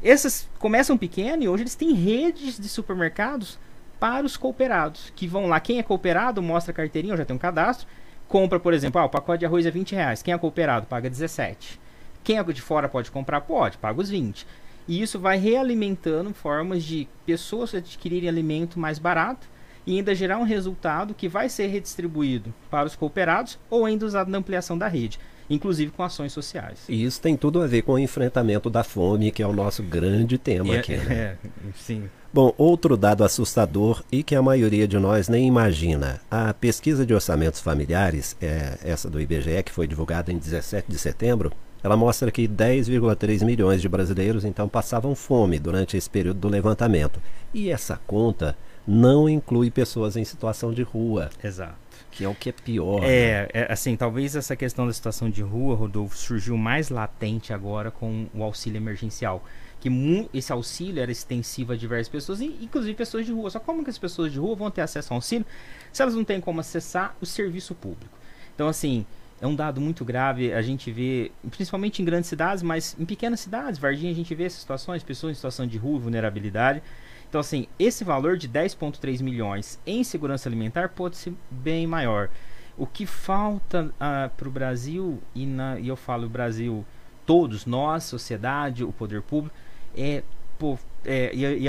Essas 0.02 0.48
começam 0.58 0.98
pequeno 0.98 1.42
e 1.42 1.48
hoje 1.48 1.62
eles 1.62 1.74
têm 1.74 1.94
redes 1.94 2.58
de 2.58 2.68
supermercados 2.68 3.58
para 3.98 4.26
os 4.26 4.36
cooperados, 4.36 5.12
que 5.14 5.26
vão 5.26 5.46
lá. 5.46 5.60
Quem 5.60 5.78
é 5.78 5.82
cooperado 5.82 6.42
mostra 6.42 6.72
a 6.72 6.74
carteirinha, 6.74 7.16
já 7.16 7.24
tem 7.24 7.34
um 7.34 7.38
cadastro, 7.38 7.86
compra, 8.26 8.60
por 8.60 8.72
exemplo, 8.72 9.00
ah, 9.00 9.04
o 9.04 9.08
pacote 9.08 9.40
de 9.40 9.46
arroz 9.46 9.66
é 9.66 9.70
20 9.70 9.94
reais. 9.94 10.22
Quem 10.22 10.32
é 10.32 10.38
cooperado 10.38 10.86
paga 10.86 11.08
17. 11.08 11.80
Quem 12.22 12.38
é 12.38 12.42
de 12.44 12.62
fora 12.62 12.88
pode 12.88 13.10
comprar? 13.10 13.40
Pode, 13.40 13.78
paga 13.78 14.00
os 14.00 14.10
20. 14.10 14.46
E 14.86 15.02
isso 15.02 15.18
vai 15.18 15.38
realimentando 15.38 16.32
formas 16.32 16.82
de 16.82 17.08
pessoas 17.26 17.74
adquirirem 17.74 18.28
alimento 18.28 18.78
mais 18.78 18.98
barato 18.98 19.46
e 19.86 19.96
ainda 19.96 20.14
gerar 20.14 20.38
um 20.38 20.44
resultado 20.44 21.14
que 21.14 21.28
vai 21.28 21.48
ser 21.48 21.66
redistribuído 21.68 22.52
para 22.70 22.86
os 22.86 22.96
cooperados 22.96 23.58
ou 23.70 23.84
ainda 23.84 24.06
usado 24.06 24.30
na 24.30 24.38
ampliação 24.38 24.76
da 24.76 24.88
rede 24.88 25.18
inclusive 25.48 25.90
com 25.90 26.02
ações 26.02 26.32
sociais. 26.32 26.80
E 26.88 27.04
isso 27.04 27.20
tem 27.20 27.36
tudo 27.36 27.62
a 27.62 27.66
ver 27.66 27.82
com 27.82 27.92
o 27.92 27.98
enfrentamento 27.98 28.68
da 28.68 28.84
fome, 28.84 29.30
que 29.30 29.42
é 29.42 29.46
o 29.46 29.52
nosso 29.52 29.82
grande 29.82 30.38
tema 30.38 30.74
é, 30.74 30.78
aqui. 30.78 30.96
Né? 30.96 31.14
É, 31.14 31.36
sim. 31.74 32.08
Bom, 32.32 32.52
outro 32.58 32.96
dado 32.96 33.24
assustador 33.24 34.02
e 34.12 34.22
que 34.22 34.34
a 34.34 34.42
maioria 34.42 34.86
de 34.86 34.98
nós 34.98 35.28
nem 35.28 35.46
imagina. 35.46 36.20
A 36.30 36.52
pesquisa 36.52 37.06
de 37.06 37.14
orçamentos 37.14 37.60
familiares, 37.60 38.36
é, 38.40 38.78
essa 38.84 39.08
do 39.08 39.20
IBGE, 39.20 39.62
que 39.64 39.72
foi 39.72 39.86
divulgada 39.86 40.30
em 40.30 40.36
17 40.36 40.90
de 40.90 40.98
setembro, 40.98 41.50
ela 41.82 41.96
mostra 41.96 42.30
que 42.30 42.46
10,3 42.46 43.44
milhões 43.44 43.80
de 43.80 43.88
brasileiros 43.88 44.44
então 44.44 44.68
passavam 44.68 45.14
fome 45.14 45.58
durante 45.58 45.96
esse 45.96 46.10
período 46.10 46.40
do 46.40 46.48
levantamento. 46.48 47.20
E 47.54 47.70
essa 47.70 47.98
conta 48.06 48.56
não 48.88 49.28
inclui 49.28 49.70
pessoas 49.70 50.16
em 50.16 50.24
situação 50.24 50.72
de 50.72 50.82
rua. 50.82 51.28
Exato 51.44 51.88
que 52.10 52.24
é 52.24 52.28
o 52.28 52.34
que 52.34 52.48
é 52.48 52.52
pior. 52.52 53.04
É, 53.04 53.42
né? 53.42 53.48
é, 53.52 53.72
assim, 53.72 53.94
talvez 53.96 54.34
essa 54.34 54.56
questão 54.56 54.86
da 54.86 54.92
situação 54.92 55.30
de 55.30 55.40
rua, 55.40 55.76
Rodolfo, 55.76 56.16
surgiu 56.16 56.56
mais 56.56 56.88
latente 56.88 57.52
agora 57.52 57.92
com 57.92 58.26
o 58.34 58.42
auxílio 58.42 58.76
emergencial. 58.76 59.44
Que 59.78 59.88
esse 60.34 60.52
auxílio 60.52 61.00
era 61.00 61.12
extensivo 61.12 61.72
a 61.72 61.76
diversas 61.76 62.08
pessoas, 62.08 62.40
inclusive 62.40 62.94
pessoas 62.94 63.24
de 63.24 63.32
rua. 63.32 63.50
Só 63.50 63.60
como 63.60 63.84
que 63.84 63.90
as 63.90 63.98
pessoas 63.98 64.32
de 64.32 64.38
rua 64.38 64.56
vão 64.56 64.70
ter 64.70 64.80
acesso 64.80 65.12
ao 65.12 65.18
auxílio 65.18 65.46
se 65.92 66.02
elas 66.02 66.14
não 66.14 66.24
têm 66.24 66.40
como 66.40 66.58
acessar 66.58 67.14
o 67.20 67.26
serviço 67.26 67.74
público? 67.74 68.18
Então, 68.52 68.66
assim, 68.66 69.06
é 69.40 69.46
um 69.46 69.54
dado 69.54 69.80
muito 69.80 70.04
grave. 70.04 70.52
A 70.52 70.62
gente 70.62 70.90
vê, 70.90 71.30
principalmente 71.52 72.02
em 72.02 72.04
grandes 72.04 72.28
cidades, 72.28 72.62
mas 72.64 72.96
em 72.98 73.04
pequenas 73.04 73.38
cidades, 73.38 73.78
Varginha, 73.78 74.10
a 74.10 74.14
gente 74.14 74.34
vê 74.34 74.44
essas 74.44 74.58
situações, 74.58 75.04
pessoas 75.04 75.32
em 75.32 75.34
situação 75.34 75.66
de 75.66 75.78
rua, 75.78 76.00
vulnerabilidade. 76.00 76.82
Então, 77.28 77.40
assim, 77.40 77.66
esse 77.78 78.04
valor 78.04 78.36
de 78.36 78.48
10,3 78.48 79.22
milhões 79.22 79.78
em 79.86 80.02
segurança 80.02 80.48
alimentar 80.48 80.88
pode 80.90 81.16
ser 81.16 81.34
bem 81.50 81.86
maior. 81.86 82.30
O 82.76 82.86
que 82.86 83.04
falta 83.04 83.92
ah, 84.00 84.30
para 84.36 84.48
o 84.48 84.50
Brasil, 84.50 85.20
e, 85.34 85.44
na, 85.44 85.78
e 85.78 85.88
eu 85.88 85.96
falo 85.96 86.28
Brasil, 86.28 86.86
todos, 87.26 87.66
nós, 87.66 88.04
sociedade, 88.04 88.82
o 88.84 88.92
poder 88.92 89.20
público, 89.22 89.54
é. 89.96 90.22
Pô, 90.58 90.76
é, 91.04 91.30
e, 91.32 91.64
e 91.64 91.68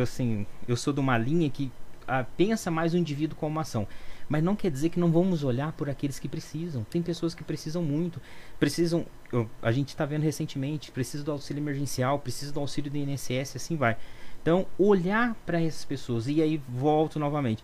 assim, 0.00 0.46
eu 0.68 0.76
sou 0.76 0.92
de 0.92 1.00
uma 1.00 1.18
linha 1.18 1.50
que 1.50 1.72
uh, 2.02 2.24
pensa 2.36 2.70
mais 2.70 2.94
o 2.94 2.96
indivíduo 2.96 3.36
como 3.36 3.58
ação. 3.58 3.88
Mas 4.28 4.42
não 4.42 4.54
quer 4.54 4.70
dizer 4.70 4.90
que 4.90 5.00
não 5.00 5.10
vamos 5.10 5.42
olhar 5.42 5.72
por 5.72 5.90
aqueles 5.90 6.18
que 6.18 6.28
precisam. 6.28 6.84
Tem 6.84 7.02
pessoas 7.02 7.34
que 7.34 7.42
precisam 7.42 7.82
muito. 7.82 8.20
Precisam. 8.58 9.04
A 9.60 9.72
gente 9.72 9.88
está 9.88 10.06
vendo 10.06 10.22
recentemente, 10.22 10.90
precisa 10.90 11.24
do 11.24 11.32
auxílio 11.32 11.60
emergencial, 11.60 12.18
precisa 12.18 12.52
do 12.52 12.60
auxílio 12.60 12.90
do 12.90 12.96
INSS, 12.96 13.56
assim 13.56 13.76
vai. 13.76 13.96
Então, 14.42 14.66
olhar 14.76 15.36
para 15.46 15.62
essas 15.62 15.84
pessoas, 15.84 16.26
e 16.26 16.42
aí 16.42 16.60
volto 16.68 17.18
novamente. 17.18 17.62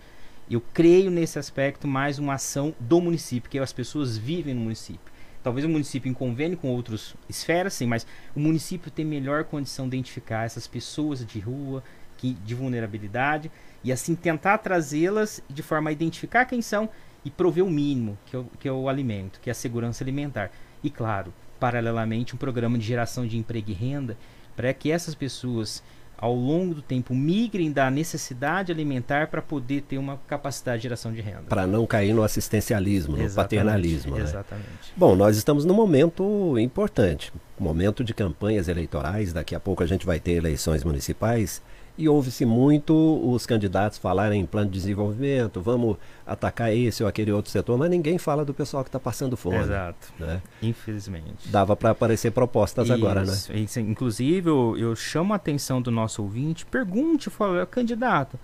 Eu 0.49 0.62
creio 0.73 1.11
nesse 1.11 1.38
aspecto 1.38 1.88
mais 1.88 2.18
uma 2.18 2.35
ação 2.35 2.73
do 2.78 3.00
município, 3.00 3.50
que 3.50 3.58
as 3.58 3.73
pessoas 3.73 4.16
vivem 4.16 4.54
no 4.54 4.61
município. 4.61 5.12
Talvez 5.42 5.66
o 5.66 5.68
município 5.68 6.08
em 6.08 6.14
convênio 6.14 6.56
com 6.56 6.68
outras 6.68 7.14
esferas, 7.28 7.75
sim, 7.75 7.87
mas 7.87 8.06
o 8.35 8.40
município 8.40 8.90
tem 8.90 9.04
melhor 9.04 9.44
condição 9.44 9.88
de 9.88 9.97
identificar 9.97 10.44
essas 10.44 10.66
pessoas 10.66 11.26
de 11.26 11.40
rua, 11.40 11.82
que, 12.16 12.35
de 12.35 12.54
vulnerabilidade, 12.54 13.50
e 13.82 13.92
assim 13.92 14.14
tentar 14.14 14.58
trazê-las 14.58 15.42
de 15.49 15.62
forma 15.62 15.90
a 15.90 15.92
identificar 15.92 16.44
quem 16.44 16.62
são 16.62 16.88
e 17.25 17.30
prover 17.30 17.64
o 17.64 17.70
mínimo, 17.70 18.16
que 18.26 18.37
é 18.37 18.38
o, 18.38 18.44
que 18.58 18.68
é 18.68 18.73
o 18.73 18.88
alimento, 18.88 19.40
que 19.40 19.50
é 19.50 19.52
a 19.52 19.54
segurança 19.54 20.04
alimentar. 20.04 20.50
E 20.82 20.90
claro, 20.90 21.32
paralelamente, 21.58 22.35
um 22.35 22.38
programa 22.38 22.78
de 22.78 22.87
geração 22.87 23.26
de 23.26 23.37
emprego 23.37 23.70
e 23.70 23.75
renda 23.75 24.16
para 24.56 24.73
que 24.73 24.90
essas 24.90 25.14
pessoas 25.14 25.82
ao 26.19 26.35
longo 26.35 26.75
do 26.75 26.83
tempo 26.83 27.15
migrem 27.15 27.71
da 27.71 27.89
necessidade 27.91 28.73
alimentar 28.73 29.29
para 29.29 29.41
poder 29.41 29.83
ter 29.83 29.99
uma 29.99 30.19
capacidade 30.27 30.79
de 30.79 30.83
geração 30.83 31.13
de 31.13 31.21
renda. 31.21 31.45
Para 31.49 31.67
não 31.67 31.87
cair 31.87 32.13
no 32.13 32.25
assistencialismo, 32.25 33.17
no 33.17 33.23
exatamente, 33.23 33.37
paternalismo. 33.37 34.17
Né? 34.17 34.25
Exatamente. 34.25 34.93
Bom, 34.97 35.15
nós 35.15 35.37
estamos 35.37 35.65
num 35.65 35.75
momento 35.75 36.59
importante, 36.59 37.33
momento 37.59 38.03
de 38.03 38.13
campanhas 38.13 38.67
eleitorais. 38.67 39.33
Daqui 39.33 39.55
a 39.55 39.61
pouco 39.61 39.83
a 39.83 39.87
gente 39.87 40.05
vai 40.05 40.19
ter 40.19 40.33
eleições 40.33 40.83
municipais 40.83 41.63
e 41.99 42.09
ouve-se 42.09 42.47
muito 42.47 42.95
os 43.28 43.45
candidatos 43.45 43.99
falarem 43.99 44.40
em 44.40 44.47
plano 44.47 44.71
de 44.71 44.78
desenvolvimento, 44.78 45.61
vamos 45.61 45.97
atacar 46.25 46.73
esse 46.73 47.02
ou 47.02 47.09
aquele 47.09 47.33
outro 47.33 47.50
setor, 47.50 47.76
mas 47.76 47.90
ninguém 47.90 48.17
fala 48.19 48.45
do 48.45 48.55
pessoal 48.55 48.85
que 48.85 48.88
está 48.88 49.00
passando 49.00 49.37
fome. 49.37 49.57
Exato. 49.57 50.12
Né? 50.17 50.40
Infelizmente. 50.62 51.49
Dava 51.49 51.75
para 51.75 51.90
aparecer 51.90 52.31
propostas 52.31 52.85
Isso. 52.85 52.95
agora, 52.95 53.25
né? 53.25 53.33
Isso. 53.33 53.81
Inclusive, 53.81 54.49
eu, 54.49 54.76
eu, 54.78 54.95
chamo 54.95 55.33
a 55.33 55.37
atenção 55.37 55.83
do 55.83 55.90
nosso 55.90 56.23
ouvinte, 56.23 56.64
pergunte, 56.64 57.28
fala, 57.31 57.67
candidato, 57.67 58.38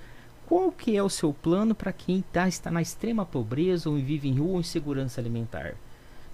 qual 0.46 0.72
que 0.72 0.96
é 0.96 1.02
o 1.02 1.08
seu 1.08 1.32
plano 1.32 1.76
para 1.76 1.92
quem 1.92 2.24
tá, 2.32 2.48
está 2.48 2.72
na 2.72 2.82
extrema 2.82 3.24
pobreza 3.24 3.88
ou 3.88 3.94
vive 3.94 4.28
em 4.28 4.36
rua 4.36 4.54
ou 4.54 4.60
insegurança 4.60 5.20
alimentar? 5.20 5.74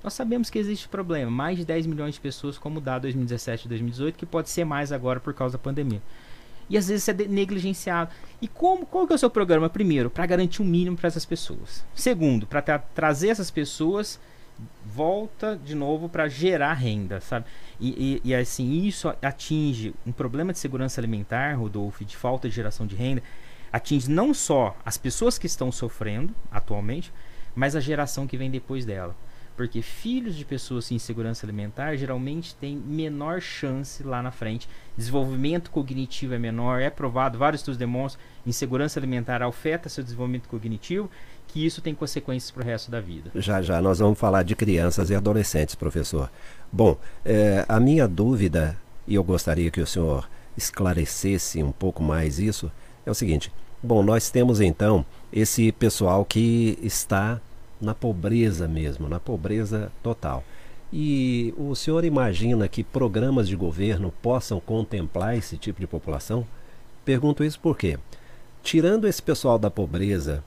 Nós 0.02 0.14
sabemos 0.14 0.48
que 0.48 0.58
existe 0.58 0.88
problema, 0.88 1.30
mais 1.30 1.58
de 1.58 1.66
10 1.66 1.84
milhões 1.84 2.14
de 2.14 2.20
pessoas, 2.22 2.56
como 2.56 2.80
dá 2.80 2.98
2017 2.98 3.66
e 3.66 3.68
2018, 3.68 4.16
que 4.16 4.24
pode 4.24 4.48
ser 4.48 4.64
mais 4.64 4.90
agora 4.90 5.20
por 5.20 5.34
causa 5.34 5.58
da 5.58 5.62
pandemia 5.62 6.00
e 6.70 6.78
às 6.78 6.88
vezes 6.88 7.06
é 7.08 7.12
negligenciado. 7.12 8.10
E 8.40 8.46
como, 8.46 8.86
qual 8.86 9.06
que 9.06 9.12
é 9.12 9.16
o 9.16 9.18
seu 9.18 9.28
programa? 9.28 9.68
Primeiro, 9.68 10.08
para 10.08 10.24
garantir 10.24 10.62
um 10.62 10.64
mínimo 10.64 10.96
para 10.96 11.08
essas 11.08 11.26
pessoas. 11.26 11.84
Segundo, 11.94 12.46
para 12.46 12.62
tra 12.62 12.78
trazer 12.78 13.28
essas 13.28 13.50
pessoas 13.50 14.20
volta 14.84 15.58
de 15.62 15.74
novo 15.74 16.08
para 16.08 16.28
gerar 16.28 16.74
renda, 16.74 17.20
sabe? 17.20 17.46
E, 17.80 18.20
e, 18.24 18.30
e, 18.30 18.34
assim, 18.34 18.84
isso 18.84 19.08
atinge 19.22 19.94
um 20.06 20.12
problema 20.12 20.52
de 20.52 20.58
segurança 20.58 21.00
alimentar, 21.00 21.54
Rodolfo, 21.54 22.04
de 22.04 22.16
falta 22.16 22.48
de 22.48 22.54
geração 22.54 22.86
de 22.86 22.94
renda, 22.94 23.22
atinge 23.72 24.10
não 24.10 24.34
só 24.34 24.76
as 24.84 24.98
pessoas 24.98 25.38
que 25.38 25.46
estão 25.46 25.72
sofrendo 25.72 26.34
atualmente, 26.50 27.12
mas 27.54 27.74
a 27.74 27.80
geração 27.80 28.26
que 28.26 28.36
vem 28.36 28.50
depois 28.50 28.84
dela. 28.84 29.16
Porque 29.60 29.82
filhos 29.82 30.36
de 30.36 30.44
pessoas 30.46 30.90
em 30.90 30.98
segurança 30.98 31.44
alimentar 31.44 31.94
geralmente 31.94 32.54
têm 32.54 32.78
menor 32.78 33.42
chance 33.42 34.02
lá 34.02 34.22
na 34.22 34.30
frente. 34.30 34.66
Desenvolvimento 34.96 35.70
cognitivo 35.70 36.32
é 36.32 36.38
menor, 36.38 36.80
é 36.80 36.88
provado, 36.88 37.36
vários 37.36 37.60
estudos 37.60 37.76
demonstram, 37.76 38.24
insegurança 38.46 38.98
alimentar 38.98 39.42
afeta 39.42 39.90
seu 39.90 40.02
desenvolvimento 40.02 40.48
cognitivo, 40.48 41.10
que 41.46 41.66
isso 41.66 41.82
tem 41.82 41.94
consequências 41.94 42.50
para 42.50 42.62
o 42.62 42.64
resto 42.64 42.90
da 42.90 43.02
vida. 43.02 43.30
Já, 43.34 43.60
já, 43.60 43.82
nós 43.82 43.98
vamos 43.98 44.18
falar 44.18 44.44
de 44.44 44.56
crianças 44.56 45.10
e 45.10 45.14
adolescentes, 45.14 45.74
professor. 45.74 46.30
Bom, 46.72 46.96
é, 47.22 47.66
a 47.68 47.78
minha 47.78 48.08
dúvida, 48.08 48.78
e 49.06 49.14
eu 49.14 49.22
gostaria 49.22 49.70
que 49.70 49.82
o 49.82 49.86
senhor 49.86 50.26
esclarecesse 50.56 51.62
um 51.62 51.70
pouco 51.70 52.02
mais 52.02 52.38
isso, 52.38 52.72
é 53.04 53.10
o 53.10 53.14
seguinte. 53.14 53.52
Bom, 53.82 54.02
nós 54.02 54.30
temos 54.30 54.58
então 54.58 55.04
esse 55.30 55.70
pessoal 55.70 56.24
que 56.24 56.78
está 56.80 57.42
na 57.80 57.94
pobreza 57.94 58.68
mesmo, 58.68 59.08
na 59.08 59.18
pobreza 59.18 59.90
total. 60.02 60.44
E 60.92 61.54
o 61.56 61.74
senhor 61.74 62.04
imagina 62.04 62.68
que 62.68 62.82
programas 62.82 63.48
de 63.48 63.54
governo 63.54 64.12
possam 64.20 64.58
contemplar 64.58 65.36
esse 65.36 65.56
tipo 65.56 65.80
de 65.80 65.86
população? 65.86 66.46
Pergunto 67.04 67.44
isso 67.44 67.60
porque, 67.60 67.98
tirando 68.62 69.06
esse 69.06 69.22
pessoal 69.22 69.58
da 69.58 69.70
pobreza, 69.70 70.42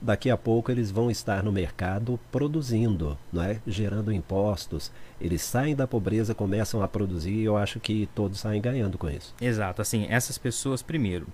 daqui 0.00 0.30
a 0.30 0.36
pouco 0.36 0.70
eles 0.70 0.90
vão 0.90 1.10
estar 1.10 1.42
no 1.42 1.50
mercado 1.50 2.18
produzindo, 2.30 3.18
não 3.32 3.42
é? 3.42 3.60
gerando 3.66 4.12
impostos. 4.12 4.92
Eles 5.20 5.42
saem 5.42 5.74
da 5.74 5.86
pobreza, 5.86 6.34
começam 6.34 6.82
a 6.82 6.88
produzir 6.88 7.34
e 7.34 7.44
eu 7.44 7.56
acho 7.56 7.80
que 7.80 8.08
todos 8.14 8.38
saem 8.38 8.60
ganhando 8.60 8.96
com 8.96 9.10
isso. 9.10 9.34
Exato. 9.40 9.82
Assim, 9.82 10.06
essas 10.08 10.38
pessoas, 10.38 10.80
primeiro, 10.80 11.26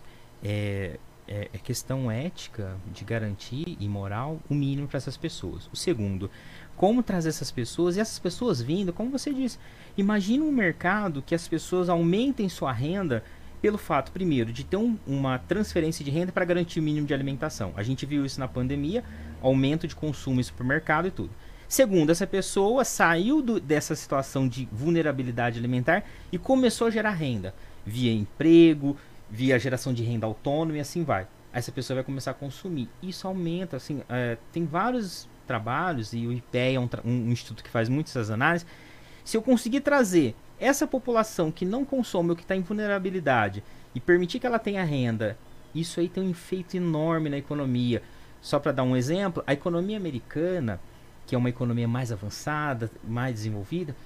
é, 0.43 0.99
é, 1.27 1.49
é 1.53 1.59
questão 1.59 2.11
ética 2.11 2.77
de 2.93 3.05
garantir 3.05 3.77
e 3.81 3.89
moral 3.89 4.39
o 4.49 4.55
mínimo 4.55 4.89
para 4.89 4.99
essas 4.99 5.17
pessoas. 5.17 5.69
O 5.73 5.77
segundo, 5.77 6.31
como 6.77 7.03
trazer 7.03 7.31
essas 7.31 7.51
pessoas 7.51 7.97
e 7.97 8.01
essas 8.01 8.19
pessoas 8.19 8.61
vindo, 8.61 8.93
como 8.93 9.11
você 9.11 9.33
disse, 9.33 9.59
imagina 9.97 10.45
um 10.45 10.53
mercado 10.53 11.23
que 11.23 11.35
as 11.35 11.47
pessoas 11.49 11.89
aumentem 11.89 12.49
sua 12.49 12.73
renda 12.73 13.23
pelo 13.61 13.79
fato, 13.79 14.13
primeiro, 14.13 14.53
de 14.53 14.63
ter 14.63 14.77
um, 14.77 14.99
uma 15.07 15.39
transferência 15.39 16.05
de 16.05 16.11
renda 16.11 16.31
para 16.31 16.45
garantir 16.45 16.81
o 16.81 16.83
mínimo 16.83 17.07
de 17.07 17.15
alimentação. 17.15 17.73
A 17.77 17.83
gente 17.83 18.05
viu 18.05 18.27
isso 18.27 18.39
na 18.39 18.47
pandemia, 18.47 19.03
aumento 19.41 19.89
de 19.89 19.97
consumo 19.97 20.39
em 20.39 20.43
supermercado 20.43 21.09
e 21.09 21.11
tudo. 21.11 21.31
Segundo, 21.67 22.11
essa 22.11 22.27
pessoa 22.27 22.85
saiu 22.85 23.41
do, 23.41 23.59
dessa 23.59 23.97
situação 23.97 24.47
de 24.47 24.69
vulnerabilidade 24.71 25.59
alimentar 25.59 26.05
e 26.31 26.37
começou 26.37 26.89
a 26.89 26.91
gerar 26.91 27.13
renda 27.13 27.55
via 27.87 28.13
emprego, 28.13 28.97
via 29.31 29.59
geração 29.59 29.93
de 29.93 30.03
renda 30.03 30.27
autônoma 30.27 30.79
e 30.79 30.81
assim 30.81 31.05
vai. 31.05 31.27
Essa 31.53 31.71
pessoa 31.71 31.97
vai 31.97 32.05
começar 32.05 32.33
a 32.33 32.35
consumir. 32.35 32.89
Isso 33.03 33.27
aumenta, 33.27 33.77
assim, 33.77 34.03
é, 34.09 34.37
tem 34.53 34.65
vários 34.65 35.29
trabalhos 35.47 36.13
e 36.13 36.27
o 36.27 36.33
IPEA 36.33 36.75
é 36.75 36.81
um, 36.81 36.89
um, 37.05 37.31
instituto 37.31 37.63
que 37.63 37.71
faz 37.71 37.89
muitas 37.89 38.31
análises. 38.31 38.67
Se 39.25 39.37
eu 39.37 39.43
conseguir 39.43 39.81
trazer 39.81 40.35
essa 40.59 40.87
população 40.87 41.51
que 41.51 41.65
não 41.65 41.85
consome 41.85 42.31
ou 42.31 42.37
que 42.37 42.43
está 42.43 42.57
em 42.57 42.61
vulnerabilidade 42.61 43.63
e 43.95 44.01
permitir 44.01 44.39
que 44.39 44.47
ela 44.47 44.59
tenha 44.59 44.83
renda, 44.85 45.39
isso 45.75 46.01
aí 46.01 46.09
tem 46.09 46.23
um 46.23 46.31
efeito 46.31 46.77
enorme 46.77 47.29
na 47.29 47.39
economia. 47.39 48.03
Só 48.41 48.59
para 48.59 48.73
dar 48.73 48.83
um 48.83 48.97
exemplo, 48.97 49.43
a 49.47 49.53
economia 49.53 49.97
americana, 49.97 50.81
que 51.27 51.35
é 51.35 51.39
uma 51.39 51.49
economia 51.49 51.89
mais 51.89 52.13
avançada, 52.13 52.91
mais 53.03 53.35
desenvolvida, 53.37 53.97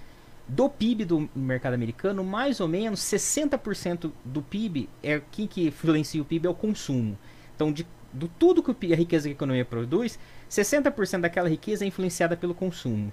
do 0.49 0.69
PIB 0.69 1.05
do 1.05 1.29
mercado 1.35 1.75
americano, 1.75 2.25
mais 2.25 2.59
ou 2.59 2.67
menos 2.67 3.01
60% 3.01 4.11
do 4.25 4.43
PIB 4.43 4.89
é 5.03 5.21
quem 5.31 5.47
que 5.47 5.67
influencia 5.67 6.23
o 6.23 6.25
PIB 6.25 6.47
é 6.47 6.51
o 6.51 6.55
consumo. 6.55 7.19
Então, 7.55 7.71
de 7.71 7.87
do 8.13 8.27
tudo 8.27 8.63
que 8.63 8.93
a 8.93 8.97
riqueza 8.97 9.25
que 9.25 9.33
a 9.33 9.33
economia 9.33 9.65
produz, 9.65 10.19
60% 10.51 11.21
daquela 11.21 11.49
riqueza 11.49 11.85
é 11.85 11.89
influenciada 11.89 12.37
pelo 12.37 12.55
consumo. 12.55 13.13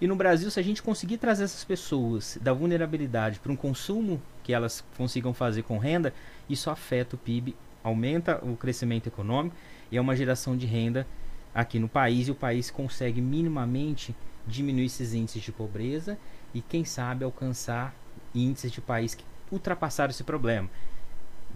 E 0.00 0.06
no 0.06 0.16
Brasil, 0.16 0.50
se 0.50 0.58
a 0.58 0.62
gente 0.62 0.82
conseguir 0.82 1.18
trazer 1.18 1.44
essas 1.44 1.62
pessoas 1.62 2.36
da 2.42 2.52
vulnerabilidade 2.52 3.38
para 3.38 3.52
um 3.52 3.56
consumo 3.56 4.20
que 4.42 4.52
elas 4.52 4.84
consigam 4.96 5.32
fazer 5.32 5.62
com 5.62 5.78
renda, 5.78 6.12
isso 6.50 6.70
afeta 6.70 7.14
o 7.14 7.18
PIB, 7.18 7.54
aumenta 7.84 8.44
o 8.44 8.56
crescimento 8.56 9.06
econômico 9.06 9.54
e 9.90 9.96
é 9.96 10.00
uma 10.00 10.16
geração 10.16 10.56
de 10.56 10.66
renda 10.66 11.06
aqui 11.54 11.78
no 11.78 11.88
país 11.88 12.26
e 12.26 12.32
o 12.32 12.34
país 12.34 12.70
consegue 12.70 13.20
minimamente 13.20 14.14
diminuir 14.46 14.86
esses 14.86 15.14
índices 15.14 15.42
de 15.42 15.52
pobreza 15.52 16.18
e 16.52 16.60
quem 16.60 16.84
sabe 16.84 17.24
alcançar 17.24 17.94
índices 18.34 18.72
de 18.72 18.80
país 18.80 19.14
que 19.14 19.24
ultrapassaram 19.50 20.10
esse 20.10 20.24
problema 20.24 20.68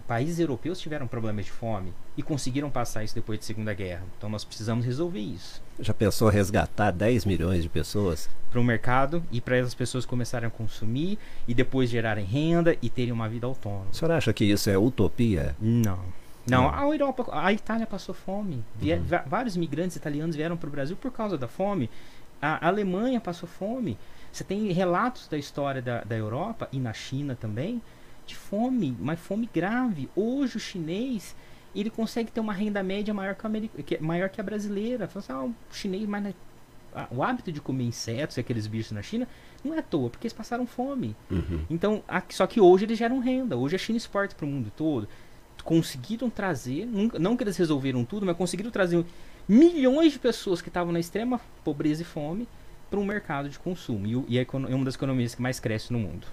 países 0.07 0.39
europeus 0.39 0.79
tiveram 0.79 1.05
problemas 1.05 1.45
de 1.45 1.51
fome 1.51 1.93
e 2.15 2.23
conseguiram 2.23 2.69
passar 2.69 3.03
isso 3.03 3.13
depois 3.13 3.39
da 3.39 3.45
Segunda 3.45 3.73
Guerra. 3.73 4.03
Então 4.17 4.29
nós 4.29 4.43
precisamos 4.43 4.85
resolver 4.85 5.19
isso. 5.19 5.61
Já 5.79 5.93
pensou 5.93 6.29
resgatar 6.29 6.91
10 6.91 7.25
milhões 7.25 7.61
de 7.61 7.69
pessoas? 7.69 8.29
Para 8.49 8.59
o 8.59 8.63
mercado 8.63 9.21
e 9.31 9.41
para 9.41 9.57
essas 9.57 9.75
pessoas 9.75 10.05
começarem 10.05 10.47
a 10.47 10.49
consumir 10.49 11.19
e 11.47 11.53
depois 11.53 11.89
gerarem 11.89 12.25
renda 12.25 12.75
e 12.81 12.89
terem 12.89 13.11
uma 13.11 13.27
vida 13.27 13.45
autônoma. 13.45 13.85
O 13.91 13.95
senhor 13.95 14.11
acha 14.11 14.31
que 14.31 14.45
isso 14.45 14.69
é 14.69 14.77
utopia? 14.77 15.55
Não. 15.59 15.99
Não, 16.49 16.73
a 16.73 16.83
Europa, 16.83 17.27
a 17.33 17.51
Itália 17.51 17.85
passou 17.85 18.15
fome. 18.15 18.63
Vier, 18.79 18.99
uhum. 18.99 19.05
Vários 19.25 19.57
migrantes 19.57 19.97
italianos 19.97 20.33
vieram 20.33 20.55
para 20.55 20.69
o 20.69 20.71
Brasil 20.71 20.95
por 20.95 21.11
causa 21.11 21.37
da 21.37 21.45
fome. 21.45 21.89
A 22.41 22.67
Alemanha 22.67 23.19
passou 23.19 23.47
fome. 23.47 23.97
Você 24.31 24.43
tem 24.43 24.71
relatos 24.71 25.27
da 25.27 25.37
história 25.37 25.81
da, 25.81 26.03
da 26.03 26.15
Europa 26.15 26.67
e 26.71 26.79
na 26.79 26.93
China 26.93 27.35
também 27.35 27.81
de 28.25 28.35
fome, 28.35 28.95
mas 28.99 29.19
fome 29.19 29.49
grave. 29.51 30.09
Hoje 30.15 30.57
o 30.57 30.59
chinês 30.59 31.35
ele 31.73 31.89
consegue 31.89 32.31
ter 32.31 32.39
uma 32.39 32.53
renda 32.53 32.81
média 32.83 33.13
maior 33.13 33.35
que 33.35 33.45
a, 33.45 33.83
que, 33.83 33.97
maior 34.03 34.29
que 34.29 34.41
a 34.41 34.43
brasileira. 34.43 35.05
Assim, 35.05 35.31
ah, 35.31 35.43
o 35.43 35.53
chinês, 35.71 36.07
mas 36.07 36.23
né, 36.23 36.33
o 37.11 37.23
hábito 37.23 37.51
de 37.51 37.61
comer 37.61 37.83
insetos, 37.83 38.37
aqueles 38.37 38.67
bichos 38.67 38.91
na 38.91 39.01
China, 39.01 39.27
não 39.63 39.73
é 39.73 39.79
à 39.79 39.81
toa, 39.81 40.09
porque 40.09 40.27
eles 40.27 40.33
passaram 40.33 40.65
fome. 40.65 41.15
Uhum. 41.29 41.61
Então, 41.69 42.03
só 42.29 42.47
que 42.47 42.59
hoje 42.59 42.85
eles 42.85 42.97
geram 42.97 43.19
renda. 43.19 43.55
Hoje 43.55 43.75
a 43.75 43.79
China 43.79 43.97
exporta 43.97 44.35
para 44.35 44.45
o 44.45 44.49
mundo 44.49 44.71
todo. 44.75 45.07
Conseguiram 45.63 46.29
trazer, 46.29 46.85
não 47.19 47.35
que 47.35 47.43
eles 47.43 47.57
resolveram 47.57 48.05
tudo, 48.05 48.25
mas 48.25 48.37
conseguiram 48.37 48.71
trazer 48.71 49.03
milhões 49.47 50.13
de 50.13 50.19
pessoas 50.19 50.61
que 50.61 50.69
estavam 50.69 50.91
na 50.91 50.99
extrema 50.99 51.39
pobreza 51.63 52.01
e 52.01 52.05
fome 52.05 52.47
para 52.89 52.99
um 52.99 53.05
mercado 53.05 53.49
de 53.49 53.59
consumo. 53.59 54.05
E, 54.05 54.35
e 54.35 54.39
é 54.39 54.45
uma 54.53 54.85
das 54.85 54.95
economias 54.95 55.35
que 55.35 55.41
mais 55.41 55.59
cresce 55.59 55.91
no 55.91 55.99
mundo 55.99 56.27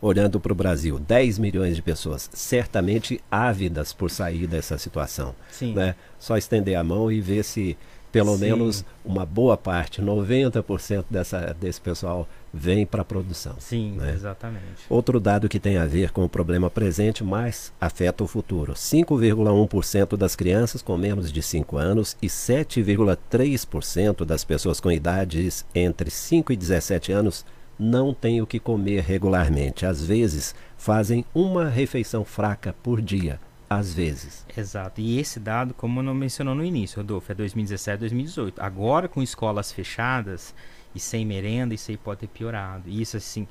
olhando 0.00 0.38
para 0.38 0.52
o 0.52 0.54
Brasil, 0.54 0.98
10 0.98 1.38
milhões 1.38 1.76
de 1.76 1.82
pessoas 1.82 2.30
certamente 2.32 3.20
ávidas 3.30 3.92
por 3.92 4.10
sair 4.10 4.46
dessa 4.46 4.78
situação. 4.78 5.34
Sim. 5.50 5.74
Né? 5.74 5.94
Só 6.18 6.36
estender 6.36 6.76
a 6.76 6.84
mão 6.84 7.10
e 7.10 7.20
ver 7.20 7.42
se 7.42 7.76
pelo 8.10 8.34
Sim. 8.36 8.44
menos 8.44 8.84
uma 9.04 9.26
boa 9.26 9.56
parte, 9.56 10.00
90% 10.00 11.04
dessa, 11.10 11.54
desse 11.60 11.80
pessoal 11.80 12.26
vem 12.52 12.86
para 12.86 13.02
a 13.02 13.04
produção. 13.04 13.54
Sim, 13.58 13.92
né? 13.92 14.12
exatamente. 14.14 14.84
Outro 14.88 15.20
dado 15.20 15.48
que 15.48 15.60
tem 15.60 15.76
a 15.76 15.86
ver 15.86 16.10
com 16.10 16.24
o 16.24 16.28
problema 16.28 16.70
presente, 16.70 17.22
mas 17.22 17.72
afeta 17.80 18.24
o 18.24 18.26
futuro. 18.26 18.72
5,1% 18.72 20.16
das 20.16 20.34
crianças 20.34 20.82
com 20.82 20.96
menos 20.96 21.32
de 21.32 21.42
5 21.42 21.76
anos 21.76 22.16
e 22.20 22.26
7,3% 22.26 24.24
das 24.24 24.44
pessoas 24.44 24.80
com 24.80 24.90
idades 24.90 25.64
entre 25.74 26.10
5 26.10 26.52
e 26.52 26.56
17 26.56 27.12
anos 27.12 27.44
não 27.78 28.12
têm 28.12 28.42
o 28.42 28.46
que 28.46 28.58
comer 28.58 29.02
regularmente. 29.02 29.86
Às 29.86 30.04
vezes, 30.04 30.54
fazem 30.76 31.24
uma 31.34 31.68
refeição 31.68 32.24
fraca 32.24 32.74
por 32.82 33.00
dia. 33.00 33.38
Às 33.70 33.92
vezes. 33.92 34.46
Exato. 34.56 34.98
E 34.98 35.18
esse 35.20 35.38
dado, 35.38 35.74
como 35.74 36.02
não 36.02 36.14
mencionou 36.14 36.54
no 36.54 36.64
início, 36.64 36.96
Rodolfo, 36.96 37.30
é 37.30 37.34
2017, 37.34 38.00
2018. 38.00 38.62
Agora, 38.62 39.08
com 39.08 39.22
escolas 39.22 39.70
fechadas 39.70 40.54
e 40.94 41.00
sem 41.00 41.24
merenda, 41.24 41.74
isso 41.74 41.90
aí 41.90 41.96
pode 41.96 42.20
ter 42.20 42.28
piorado. 42.28 42.88
Isso, 42.88 43.16
assim, 43.16 43.46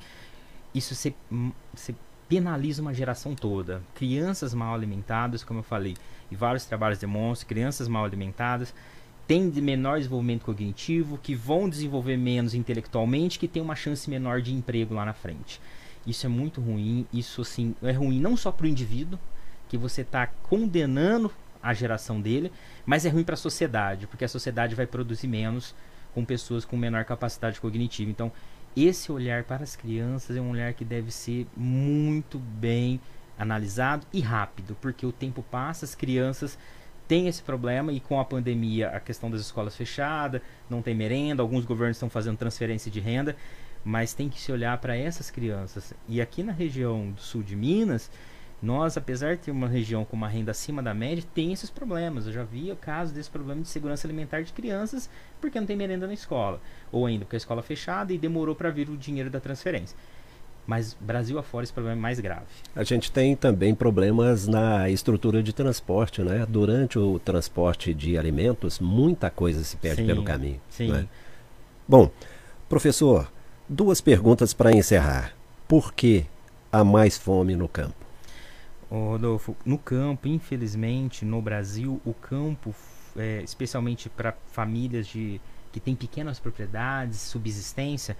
isso 0.74 0.94
se, 0.94 1.14
se 1.74 1.94
penaliza 2.28 2.82
uma 2.82 2.92
geração 2.92 3.34
toda. 3.34 3.82
Crianças 3.94 4.52
mal 4.52 4.74
alimentadas, 4.74 5.42
como 5.42 5.60
eu 5.60 5.64
falei, 5.64 5.96
e 6.30 6.36
vários 6.36 6.66
trabalhos 6.66 6.98
demonstram, 6.98 7.48
crianças 7.48 7.88
mal 7.88 8.04
alimentadas 8.04 8.74
têm 9.26 9.42
menor 9.60 9.98
desenvolvimento 9.98 10.44
cognitivo, 10.44 11.18
que 11.18 11.34
vão 11.34 11.68
desenvolver 11.68 12.16
menos 12.16 12.54
intelectualmente, 12.54 13.38
que 13.38 13.46
tem 13.46 13.62
uma 13.62 13.76
chance 13.76 14.08
menor 14.08 14.40
de 14.40 14.54
emprego 14.54 14.94
lá 14.94 15.04
na 15.04 15.12
frente. 15.12 15.60
Isso 16.06 16.24
é 16.24 16.28
muito 16.28 16.62
ruim. 16.62 17.06
Isso 17.12 17.42
assim 17.42 17.74
é 17.82 17.92
ruim 17.92 18.18
não 18.18 18.36
só 18.38 18.50
para 18.50 18.64
o 18.64 18.68
indivíduo, 18.68 19.18
que 19.68 19.76
você 19.76 20.00
está 20.00 20.26
condenando 20.26 21.30
a 21.62 21.74
geração 21.74 22.20
dele, 22.20 22.50
mas 22.86 23.04
é 23.04 23.10
ruim 23.10 23.22
para 23.22 23.34
a 23.34 23.36
sociedade, 23.36 24.06
porque 24.06 24.24
a 24.24 24.28
sociedade 24.28 24.74
vai 24.74 24.86
produzir 24.86 25.26
menos 25.26 25.74
com 26.18 26.24
pessoas 26.24 26.64
com 26.64 26.76
menor 26.76 27.04
capacidade 27.04 27.60
cognitiva. 27.60 28.10
Então, 28.10 28.32
esse 28.76 29.12
olhar 29.12 29.44
para 29.44 29.62
as 29.62 29.76
crianças 29.76 30.36
é 30.36 30.40
um 30.40 30.50
olhar 30.50 30.74
que 30.74 30.84
deve 30.84 31.12
ser 31.12 31.46
muito 31.56 32.40
bem 32.40 33.00
analisado 33.38 34.04
e 34.12 34.20
rápido, 34.20 34.76
porque 34.80 35.06
o 35.06 35.12
tempo 35.12 35.44
passa, 35.48 35.84
as 35.84 35.94
crianças 35.94 36.58
tem 37.06 37.28
esse 37.28 37.40
problema 37.40 37.92
e 37.92 38.00
com 38.00 38.18
a 38.18 38.24
pandemia 38.24 38.88
a 38.88 38.98
questão 38.98 39.30
das 39.30 39.40
escolas 39.40 39.76
fechadas, 39.76 40.42
não 40.68 40.82
tem 40.82 40.92
merenda, 40.92 41.40
alguns 41.40 41.64
governos 41.64 41.96
estão 41.96 42.10
fazendo 42.10 42.36
transferência 42.36 42.90
de 42.90 42.98
renda, 42.98 43.36
mas 43.84 44.12
tem 44.12 44.28
que 44.28 44.40
se 44.40 44.50
olhar 44.50 44.76
para 44.78 44.96
essas 44.96 45.30
crianças. 45.30 45.94
E 46.08 46.20
aqui 46.20 46.42
na 46.42 46.52
região 46.52 47.12
do 47.12 47.20
sul 47.20 47.44
de 47.44 47.54
Minas, 47.54 48.10
nós, 48.60 48.96
apesar 48.96 49.36
de 49.36 49.42
ter 49.42 49.50
uma 49.52 49.68
região 49.68 50.04
com 50.04 50.16
uma 50.16 50.28
renda 50.28 50.50
acima 50.50 50.82
da 50.82 50.92
média, 50.92 51.24
tem 51.32 51.52
esses 51.52 51.70
problemas. 51.70 52.26
Eu 52.26 52.32
já 52.32 52.42
vi 52.42 52.72
o 52.72 52.76
caso 52.76 53.14
desse 53.14 53.30
problema 53.30 53.62
de 53.62 53.68
segurança 53.68 54.06
alimentar 54.06 54.42
de 54.42 54.52
crianças 54.52 55.08
porque 55.40 55.60
não 55.60 55.66
tem 55.66 55.76
merenda 55.76 56.06
na 56.06 56.12
escola, 56.12 56.60
ou 56.90 57.06
ainda 57.06 57.24
porque 57.24 57.36
a 57.36 57.38
escola 57.38 57.60
é 57.60 57.62
fechada 57.62 58.12
e 58.12 58.18
demorou 58.18 58.54
para 58.54 58.70
vir 58.70 58.88
o 58.90 58.96
dinheiro 58.96 59.30
da 59.30 59.38
transferência. 59.38 59.96
Mas 60.66 60.94
Brasil 61.00 61.38
afora 61.38 61.64
esse 61.64 61.72
problema 61.72 61.98
é 61.98 62.00
mais 62.00 62.20
grave. 62.20 62.44
A 62.76 62.84
gente 62.84 63.10
tem 63.10 63.34
também 63.34 63.74
problemas 63.74 64.46
na 64.46 64.90
estrutura 64.90 65.42
de 65.42 65.50
transporte, 65.50 66.20
né? 66.20 66.44
Durante 66.46 66.98
o 66.98 67.18
transporte 67.18 67.94
de 67.94 68.18
alimentos, 68.18 68.78
muita 68.78 69.30
coisa 69.30 69.64
se 69.64 69.76
perde 69.78 70.02
sim, 70.02 70.06
pelo 70.06 70.22
caminho. 70.22 70.60
Sim. 70.68 70.88
Né? 70.88 71.08
Bom, 71.86 72.10
professor, 72.68 73.32
duas 73.66 74.02
perguntas 74.02 74.52
para 74.52 74.70
encerrar. 74.70 75.32
Por 75.66 75.94
que 75.94 76.26
há 76.70 76.84
mais 76.84 77.16
fome 77.16 77.56
no 77.56 77.66
campo? 77.66 78.07
Ô, 78.90 79.10
Rodolfo, 79.10 79.56
no 79.64 79.76
campo, 79.76 80.28
infelizmente, 80.28 81.24
no 81.24 81.42
Brasil, 81.42 82.00
o 82.04 82.14
campo, 82.14 82.74
é, 83.16 83.42
especialmente 83.42 84.08
para 84.08 84.32
famílias 84.46 85.06
de, 85.06 85.40
que 85.70 85.78
têm 85.78 85.94
pequenas 85.94 86.40
propriedades, 86.40 87.20
subsistência, 87.20 88.16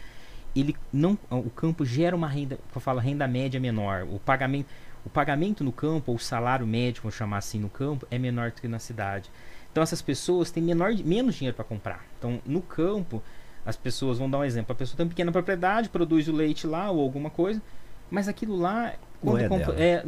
ele 0.54 0.76
não 0.92 1.16
o 1.30 1.50
campo 1.50 1.84
gera 1.84 2.16
uma 2.16 2.28
renda, 2.28 2.58
eu 2.74 2.80
falo 2.80 2.98
renda 2.98 3.26
média 3.26 3.60
menor. 3.60 4.04
O 4.04 4.18
pagamento 4.18 4.68
o 5.04 5.10
pagamento 5.10 5.64
no 5.64 5.72
campo, 5.72 6.10
ou 6.10 6.16
o 6.16 6.20
salário 6.20 6.66
médio, 6.66 7.02
vamos 7.02 7.14
chamar 7.14 7.38
assim, 7.38 7.58
no 7.58 7.70
campo, 7.70 8.06
é 8.10 8.18
menor 8.18 8.50
do 8.50 8.60
que 8.60 8.68
na 8.68 8.78
cidade. 8.78 9.30
Então 9.70 9.82
essas 9.82 10.02
pessoas 10.02 10.50
têm 10.50 10.62
menor, 10.62 10.92
menos 11.04 11.36
dinheiro 11.36 11.56
para 11.56 11.64
comprar. 11.64 12.04
Então 12.18 12.40
no 12.44 12.60
campo, 12.60 13.22
as 13.64 13.76
pessoas 13.76 14.18
vão 14.18 14.28
dar 14.28 14.38
um 14.38 14.44
exemplo, 14.44 14.72
a 14.72 14.74
pessoa 14.74 14.96
tem 14.96 15.04
uma 15.04 15.10
pequena 15.10 15.32
propriedade, 15.32 15.88
produz 15.88 16.28
o 16.28 16.32
leite 16.32 16.66
lá 16.66 16.90
ou 16.90 17.00
alguma 17.00 17.30
coisa, 17.30 17.62
mas 18.10 18.28
aquilo 18.28 18.56
lá 18.56 18.94
quando, 19.20 19.40
é 19.40 19.48
compa 19.48 19.74
é, 19.76 20.04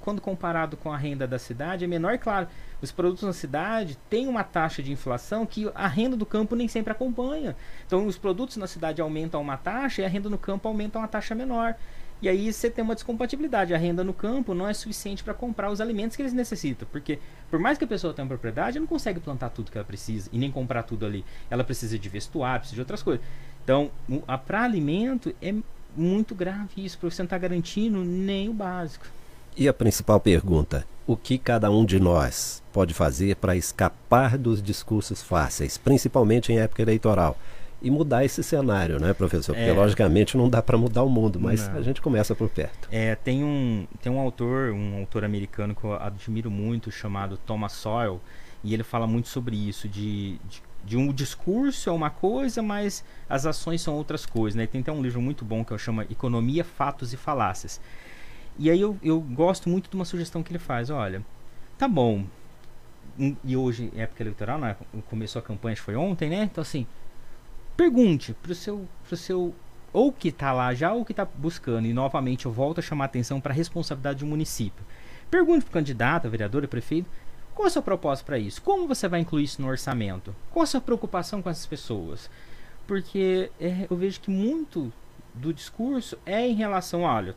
quando 0.00 0.20
comparado 0.20 0.76
com 0.76 0.92
a 0.92 0.96
renda 0.96 1.26
da 1.26 1.38
cidade, 1.38 1.84
é 1.84 1.88
menor, 1.88 2.18
claro. 2.18 2.46
Os 2.80 2.92
produtos 2.92 3.24
na 3.24 3.32
cidade 3.32 3.98
têm 4.08 4.28
uma 4.28 4.44
taxa 4.44 4.82
de 4.82 4.92
inflação 4.92 5.44
que 5.46 5.70
a 5.74 5.88
renda 5.88 6.16
do 6.16 6.26
campo 6.26 6.54
nem 6.54 6.68
sempre 6.68 6.92
acompanha. 6.92 7.56
Então, 7.86 8.06
os 8.06 8.16
produtos 8.18 8.56
na 8.56 8.66
cidade 8.66 9.00
aumentam 9.00 9.40
uma 9.40 9.56
taxa 9.56 10.02
e 10.02 10.04
a 10.04 10.08
renda 10.08 10.28
no 10.28 10.38
campo 10.38 10.68
aumenta 10.68 10.98
uma 10.98 11.08
taxa 11.08 11.34
menor. 11.34 11.74
E 12.20 12.28
aí 12.28 12.52
você 12.52 12.68
tem 12.68 12.82
uma 12.82 12.94
descompatibilidade. 12.94 13.72
A 13.72 13.78
renda 13.78 14.02
no 14.02 14.12
campo 14.12 14.52
não 14.52 14.68
é 14.68 14.74
suficiente 14.74 15.22
para 15.22 15.32
comprar 15.32 15.70
os 15.70 15.80
alimentos 15.80 16.16
que 16.16 16.22
eles 16.22 16.32
necessitam. 16.32 16.86
Porque, 16.90 17.18
por 17.48 17.58
mais 17.60 17.78
que 17.78 17.84
a 17.84 17.86
pessoa 17.86 18.12
tenha 18.12 18.24
uma 18.24 18.28
propriedade, 18.28 18.76
ela 18.76 18.82
não 18.82 18.88
consegue 18.88 19.20
plantar 19.20 19.50
tudo 19.50 19.70
que 19.70 19.78
ela 19.78 19.84
precisa 19.84 20.28
e 20.32 20.38
nem 20.38 20.50
comprar 20.50 20.82
tudo 20.82 21.06
ali. 21.06 21.24
Ela 21.48 21.64
precisa 21.64 21.98
de 21.98 22.08
vestuário, 22.08 22.60
precisa 22.60 22.74
de 22.74 22.80
outras 22.80 23.02
coisas. 23.02 23.24
Então, 23.62 23.90
para 24.46 24.62
alimento 24.62 25.32
é 25.40 25.54
muito 25.98 26.34
grave 26.34 26.68
isso, 26.76 26.96
porque 26.96 27.14
você 27.14 27.22
não 27.22 27.26
está 27.26 27.38
garantindo 27.38 28.04
nem 28.04 28.48
o 28.48 28.52
básico. 28.52 29.06
E 29.56 29.68
a 29.68 29.72
principal 29.72 30.20
pergunta: 30.20 30.86
o 31.06 31.16
que 31.16 31.36
cada 31.36 31.70
um 31.70 31.84
de 31.84 31.98
nós 31.98 32.62
pode 32.72 32.94
fazer 32.94 33.36
para 33.36 33.56
escapar 33.56 34.38
dos 34.38 34.62
discursos 34.62 35.22
fáceis, 35.22 35.76
principalmente 35.76 36.52
em 36.52 36.58
época 36.58 36.82
eleitoral? 36.82 37.36
E 37.80 37.90
mudar 37.90 38.24
esse 38.24 38.42
cenário, 38.42 38.98
né, 38.98 39.14
professor? 39.14 39.54
Porque, 39.54 39.70
é, 39.70 39.72
logicamente, 39.72 40.36
não 40.36 40.50
dá 40.50 40.60
para 40.60 40.76
mudar 40.76 41.04
o 41.04 41.08
mundo, 41.08 41.38
mas 41.38 41.68
não. 41.68 41.78
a 41.78 41.82
gente 41.82 42.02
começa 42.02 42.34
por 42.34 42.48
perto. 42.48 42.88
É, 42.90 43.14
tem 43.14 43.44
um, 43.44 43.86
tem 44.02 44.10
um 44.10 44.18
autor, 44.18 44.72
um 44.72 44.98
autor 44.98 45.24
americano 45.24 45.76
que 45.76 45.84
eu 45.84 45.94
admiro 45.94 46.50
muito, 46.50 46.90
chamado 46.90 47.36
Thomas 47.36 47.72
Sowell, 47.72 48.20
e 48.64 48.74
ele 48.74 48.82
fala 48.82 49.06
muito 49.06 49.28
sobre 49.28 49.56
isso, 49.56 49.88
de, 49.88 50.40
de 50.48 50.60
de 50.88 50.96
um 50.96 51.12
discurso 51.12 51.90
é 51.90 51.92
uma 51.92 52.08
coisa, 52.08 52.62
mas 52.62 53.04
as 53.28 53.44
ações 53.44 53.82
são 53.82 53.94
outras 53.94 54.24
coisas. 54.24 54.56
Né? 54.56 54.66
Tem 54.66 54.80
até 54.80 54.90
um 54.90 55.02
livro 55.02 55.20
muito 55.20 55.44
bom 55.44 55.62
que 55.62 55.70
eu 55.70 55.78
chamo 55.78 56.02
Economia, 56.02 56.64
Fatos 56.64 57.12
e 57.12 57.16
Falácias. 57.16 57.78
E 58.58 58.70
aí 58.70 58.80
eu, 58.80 58.98
eu 59.02 59.20
gosto 59.20 59.68
muito 59.68 59.90
de 59.90 59.94
uma 59.94 60.06
sugestão 60.06 60.42
que 60.42 60.50
ele 60.50 60.58
faz. 60.58 60.88
Olha, 60.88 61.22
tá 61.76 61.86
bom, 61.86 62.24
e 63.44 63.56
hoje, 63.56 63.92
época 63.94 64.22
eleitoral, 64.22 64.58
né? 64.58 64.76
começou 65.10 65.40
a 65.40 65.42
campanha, 65.42 65.76
foi 65.76 65.94
ontem, 65.94 66.30
né? 66.30 66.44
Então, 66.44 66.62
assim, 66.62 66.86
pergunte 67.76 68.32
pro 68.32 68.54
seu, 68.54 68.88
seu 69.12 69.54
ou 69.92 70.10
que 70.12 70.28
está 70.28 70.52
lá 70.52 70.72
já 70.72 70.92
ou 70.92 71.04
que 71.04 71.12
está 71.12 71.24
buscando. 71.24 71.86
E 71.86 71.92
novamente 71.92 72.46
eu 72.46 72.52
volto 72.52 72.78
a 72.78 72.82
chamar 72.82 73.04
a 73.04 73.06
atenção 73.06 73.40
para 73.40 73.52
a 73.52 73.56
responsabilidade 73.56 74.20
do 74.20 74.26
município. 74.26 74.84
Pergunte 75.30 75.64
para 75.64 75.70
o 75.70 75.72
candidato, 75.72 76.30
vereador 76.30 76.66
prefeito, 76.66 77.08
qual 77.58 77.66
é 77.66 77.70
a 77.70 77.72
sua 77.72 77.82
proposta 77.82 78.24
para 78.24 78.38
isso? 78.38 78.62
Como 78.62 78.86
você 78.86 79.08
vai 79.08 79.18
incluir 79.18 79.42
isso 79.42 79.60
no 79.60 79.66
orçamento? 79.66 80.32
Qual 80.52 80.62
a 80.62 80.66
sua 80.66 80.80
preocupação 80.80 81.42
com 81.42 81.50
essas 81.50 81.66
pessoas? 81.66 82.30
Porque 82.86 83.50
é, 83.60 83.88
eu 83.90 83.96
vejo 83.96 84.20
que 84.20 84.30
muito 84.30 84.92
do 85.34 85.52
discurso 85.52 86.16
é 86.24 86.46
em 86.46 86.54
relação, 86.54 87.02
olha, 87.02 87.34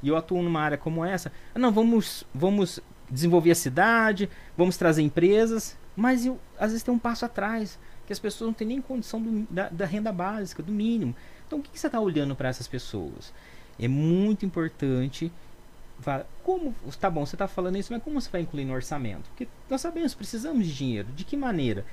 eu 0.00 0.16
atuo 0.16 0.40
numa 0.44 0.60
área 0.60 0.78
como 0.78 1.04
essa, 1.04 1.32
não, 1.56 1.72
vamos, 1.72 2.22
vamos 2.32 2.78
desenvolver 3.10 3.50
a 3.50 3.54
cidade, 3.56 4.30
vamos 4.56 4.76
trazer 4.76 5.02
empresas, 5.02 5.76
mas 5.96 6.24
eu, 6.24 6.38
às 6.56 6.70
vezes 6.70 6.84
tem 6.84 6.94
um 6.94 6.98
passo 6.98 7.24
atrás, 7.24 7.76
que 8.06 8.12
as 8.12 8.20
pessoas 8.20 8.46
não 8.46 8.54
têm 8.54 8.68
nem 8.68 8.80
condição 8.80 9.20
do, 9.20 9.44
da, 9.50 9.68
da, 9.70 9.86
renda 9.86 10.12
básica, 10.12 10.62
do 10.62 10.70
mínimo. 10.70 11.16
Então, 11.48 11.58
o 11.58 11.62
que, 11.62 11.70
que 11.70 11.80
você 11.80 11.88
está 11.88 11.98
olhando 11.98 12.36
para 12.36 12.48
essas 12.48 12.68
pessoas? 12.68 13.34
É 13.76 13.88
muito 13.88 14.46
importante. 14.46 15.32
Como, 16.42 16.74
tá 17.00 17.08
bom, 17.08 17.24
você 17.24 17.34
está 17.34 17.48
falando 17.48 17.76
isso, 17.76 17.92
mas 17.92 18.02
como 18.02 18.20
você 18.20 18.28
vai 18.30 18.40
incluir 18.42 18.64
no 18.64 18.74
orçamento? 18.74 19.28
Porque 19.30 19.48
nós 19.68 19.80
sabemos, 19.80 20.14
precisamos 20.14 20.66
de 20.66 20.74
dinheiro. 20.74 21.08
De 21.14 21.24
que 21.24 21.36
maneira? 21.36 21.84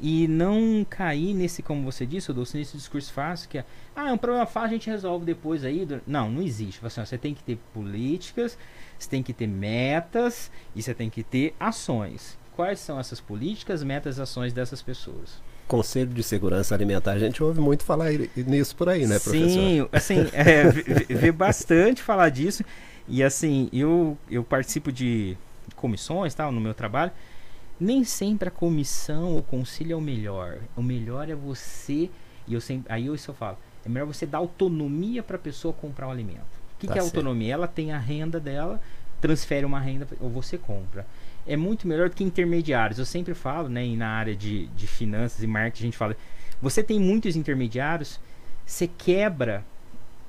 E 0.00 0.26
não 0.26 0.84
cair 0.88 1.34
nesse, 1.34 1.62
como 1.62 1.84
você 1.84 2.04
disse, 2.04 2.30
Adolfo, 2.30 2.56
nesse 2.56 2.76
discurso 2.76 3.12
fácil 3.12 3.48
que 3.48 3.58
é, 3.58 3.64
ah, 3.94 4.10
é 4.10 4.12
um 4.12 4.18
problema 4.18 4.44
fácil, 4.44 4.68
a 4.68 4.72
gente 4.72 4.90
resolve 4.90 5.24
depois 5.24 5.64
aí. 5.64 5.86
Não, 6.06 6.30
não 6.30 6.42
existe. 6.42 6.84
Assim, 6.84 7.04
você 7.04 7.16
tem 7.16 7.32
que 7.32 7.42
ter 7.42 7.58
políticas, 7.72 8.58
você 8.98 9.08
tem 9.08 9.22
que 9.22 9.32
ter 9.32 9.46
metas 9.46 10.50
e 10.74 10.82
você 10.82 10.92
tem 10.92 11.08
que 11.08 11.22
ter 11.22 11.54
ações. 11.58 12.36
Quais 12.56 12.80
são 12.80 12.98
essas 12.98 13.20
políticas, 13.20 13.82
metas, 13.82 14.18
ações 14.18 14.52
dessas 14.52 14.82
pessoas? 14.82 15.42
Conselho 15.66 16.10
de 16.10 16.22
Segurança 16.22 16.74
Alimentar, 16.74 17.12
a 17.12 17.18
gente 17.18 17.42
ouve 17.42 17.60
muito 17.60 17.84
falar 17.84 18.10
nisso 18.36 18.76
por 18.76 18.88
aí, 18.88 19.06
né, 19.06 19.18
professor? 19.18 19.48
Sim, 19.48 19.88
assim, 19.90 20.18
é, 20.32 20.64
vê 21.08 21.32
bastante 21.32 22.02
falar 22.02 22.28
disso. 22.28 22.62
E 23.06 23.22
assim, 23.22 23.68
eu, 23.72 24.16
eu 24.30 24.42
participo 24.42 24.90
de 24.90 25.36
comissões 25.76 26.34
tal, 26.34 26.50
no 26.50 26.60
meu 26.60 26.74
trabalho. 26.74 27.12
Nem 27.78 28.04
sempre 28.04 28.48
a 28.48 28.52
comissão 28.52 29.32
ou 29.32 29.42
conselho 29.42 29.92
é 29.92 29.96
o 29.96 30.00
melhor. 30.00 30.58
O 30.76 30.82
melhor 30.82 31.28
é 31.28 31.34
você. 31.34 32.10
E 32.46 32.54
eu 32.54 32.60
sempre, 32.60 32.92
aí 32.92 33.06
eu, 33.06 33.14
isso 33.14 33.30
eu 33.30 33.34
falo. 33.34 33.58
É 33.84 33.88
melhor 33.88 34.06
você 34.06 34.24
dar 34.24 34.38
autonomia 34.38 35.22
para 35.22 35.36
a 35.36 35.38
pessoa 35.38 35.74
comprar 35.74 36.08
o 36.08 36.10
alimento. 36.10 36.40
O 36.76 36.78
que, 36.78 36.86
tá 36.86 36.94
que 36.94 36.98
é 36.98 37.02
autonomia? 37.02 37.52
Ela 37.54 37.68
tem 37.68 37.92
a 37.92 37.98
renda 37.98 38.40
dela, 38.40 38.80
transfere 39.20 39.66
uma 39.66 39.80
renda 39.80 40.06
ou 40.20 40.30
você 40.30 40.56
compra 40.56 41.06
é 41.46 41.56
muito 41.56 41.86
melhor 41.86 42.08
do 42.08 42.16
que 42.16 42.24
intermediários. 42.24 42.98
Eu 42.98 43.04
sempre 43.04 43.34
falo, 43.34 43.68
né, 43.68 43.84
na 43.96 44.08
área 44.08 44.34
de, 44.34 44.66
de 44.68 44.86
finanças 44.86 45.42
e 45.42 45.46
marketing, 45.46 45.82
a 45.82 45.86
gente 45.86 45.96
fala, 45.96 46.16
você 46.60 46.82
tem 46.82 46.98
muitos 46.98 47.36
intermediários, 47.36 48.20
você 48.64 48.86
quebra 48.86 49.64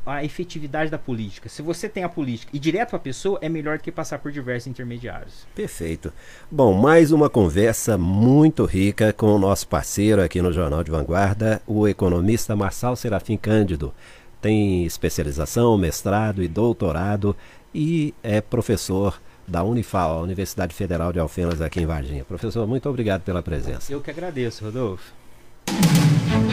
a 0.06 0.24
efetividade 0.24 0.92
da 0.92 0.98
política. 0.98 1.50
Se 1.50 1.62
você 1.62 1.90
tem 1.90 2.04
a 2.04 2.10
política 2.10 2.52
e 2.54 2.60
direto 2.60 2.90
para 2.90 2.98
a 2.98 3.02
pessoa, 3.02 3.40
é 3.42 3.50
melhor 3.50 3.78
do 3.78 3.84
que 3.84 3.92
passar 3.92 4.20
por 4.20 4.32
diversos 4.32 4.68
intermediários. 4.68 5.48
Perfeito. 5.56 6.14
Bom, 6.50 6.74
mais 6.74 7.12
uma 7.12 7.30
conversa 7.30 7.98
muito 7.98 8.66
rica 8.66 9.12
com 9.12 9.28
o 9.28 9.40
nosso 9.40 9.68
parceiro 9.68 10.22
aqui 10.22 10.42
no 10.42 10.54
Jornal 10.54 10.84
de 10.84 10.92
Vanguarda, 10.92 11.62
o 11.66 11.88
economista 11.88 12.56
Marçal 12.56 12.96
Serafim 12.96 13.38
Cândido. 13.38 13.94
Tem 14.42 14.86
especialização, 14.86 15.78
mestrado 15.78 16.44
e 16.44 16.48
doutorado 16.48 17.36
e 17.74 18.14
é 18.22 18.40
professor 18.42 19.20
da 19.48 19.64
Unifal, 19.64 20.20
a 20.20 20.22
Universidade 20.22 20.74
Federal 20.74 21.12
de 21.12 21.20
Alfenas 21.20 21.62
aqui 21.62 21.82
em 21.82 21.86
Varginha. 21.86 22.24
Professor, 22.24 22.68
muito 22.68 22.90
obrigado 22.90 23.22
pela 23.22 23.44
presença. 23.44 23.92
Eu 23.92 24.02
que 24.02 24.10
agradeço, 24.10 24.66
Rodolfo. 24.66 25.14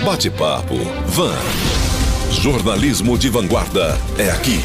Bate-papo 0.05 0.75
Van. 1.07 2.02
Jornalismo 2.33 3.19
de 3.19 3.29
vanguarda 3.29 4.01
é 4.19 4.31
aqui. 4.31 4.63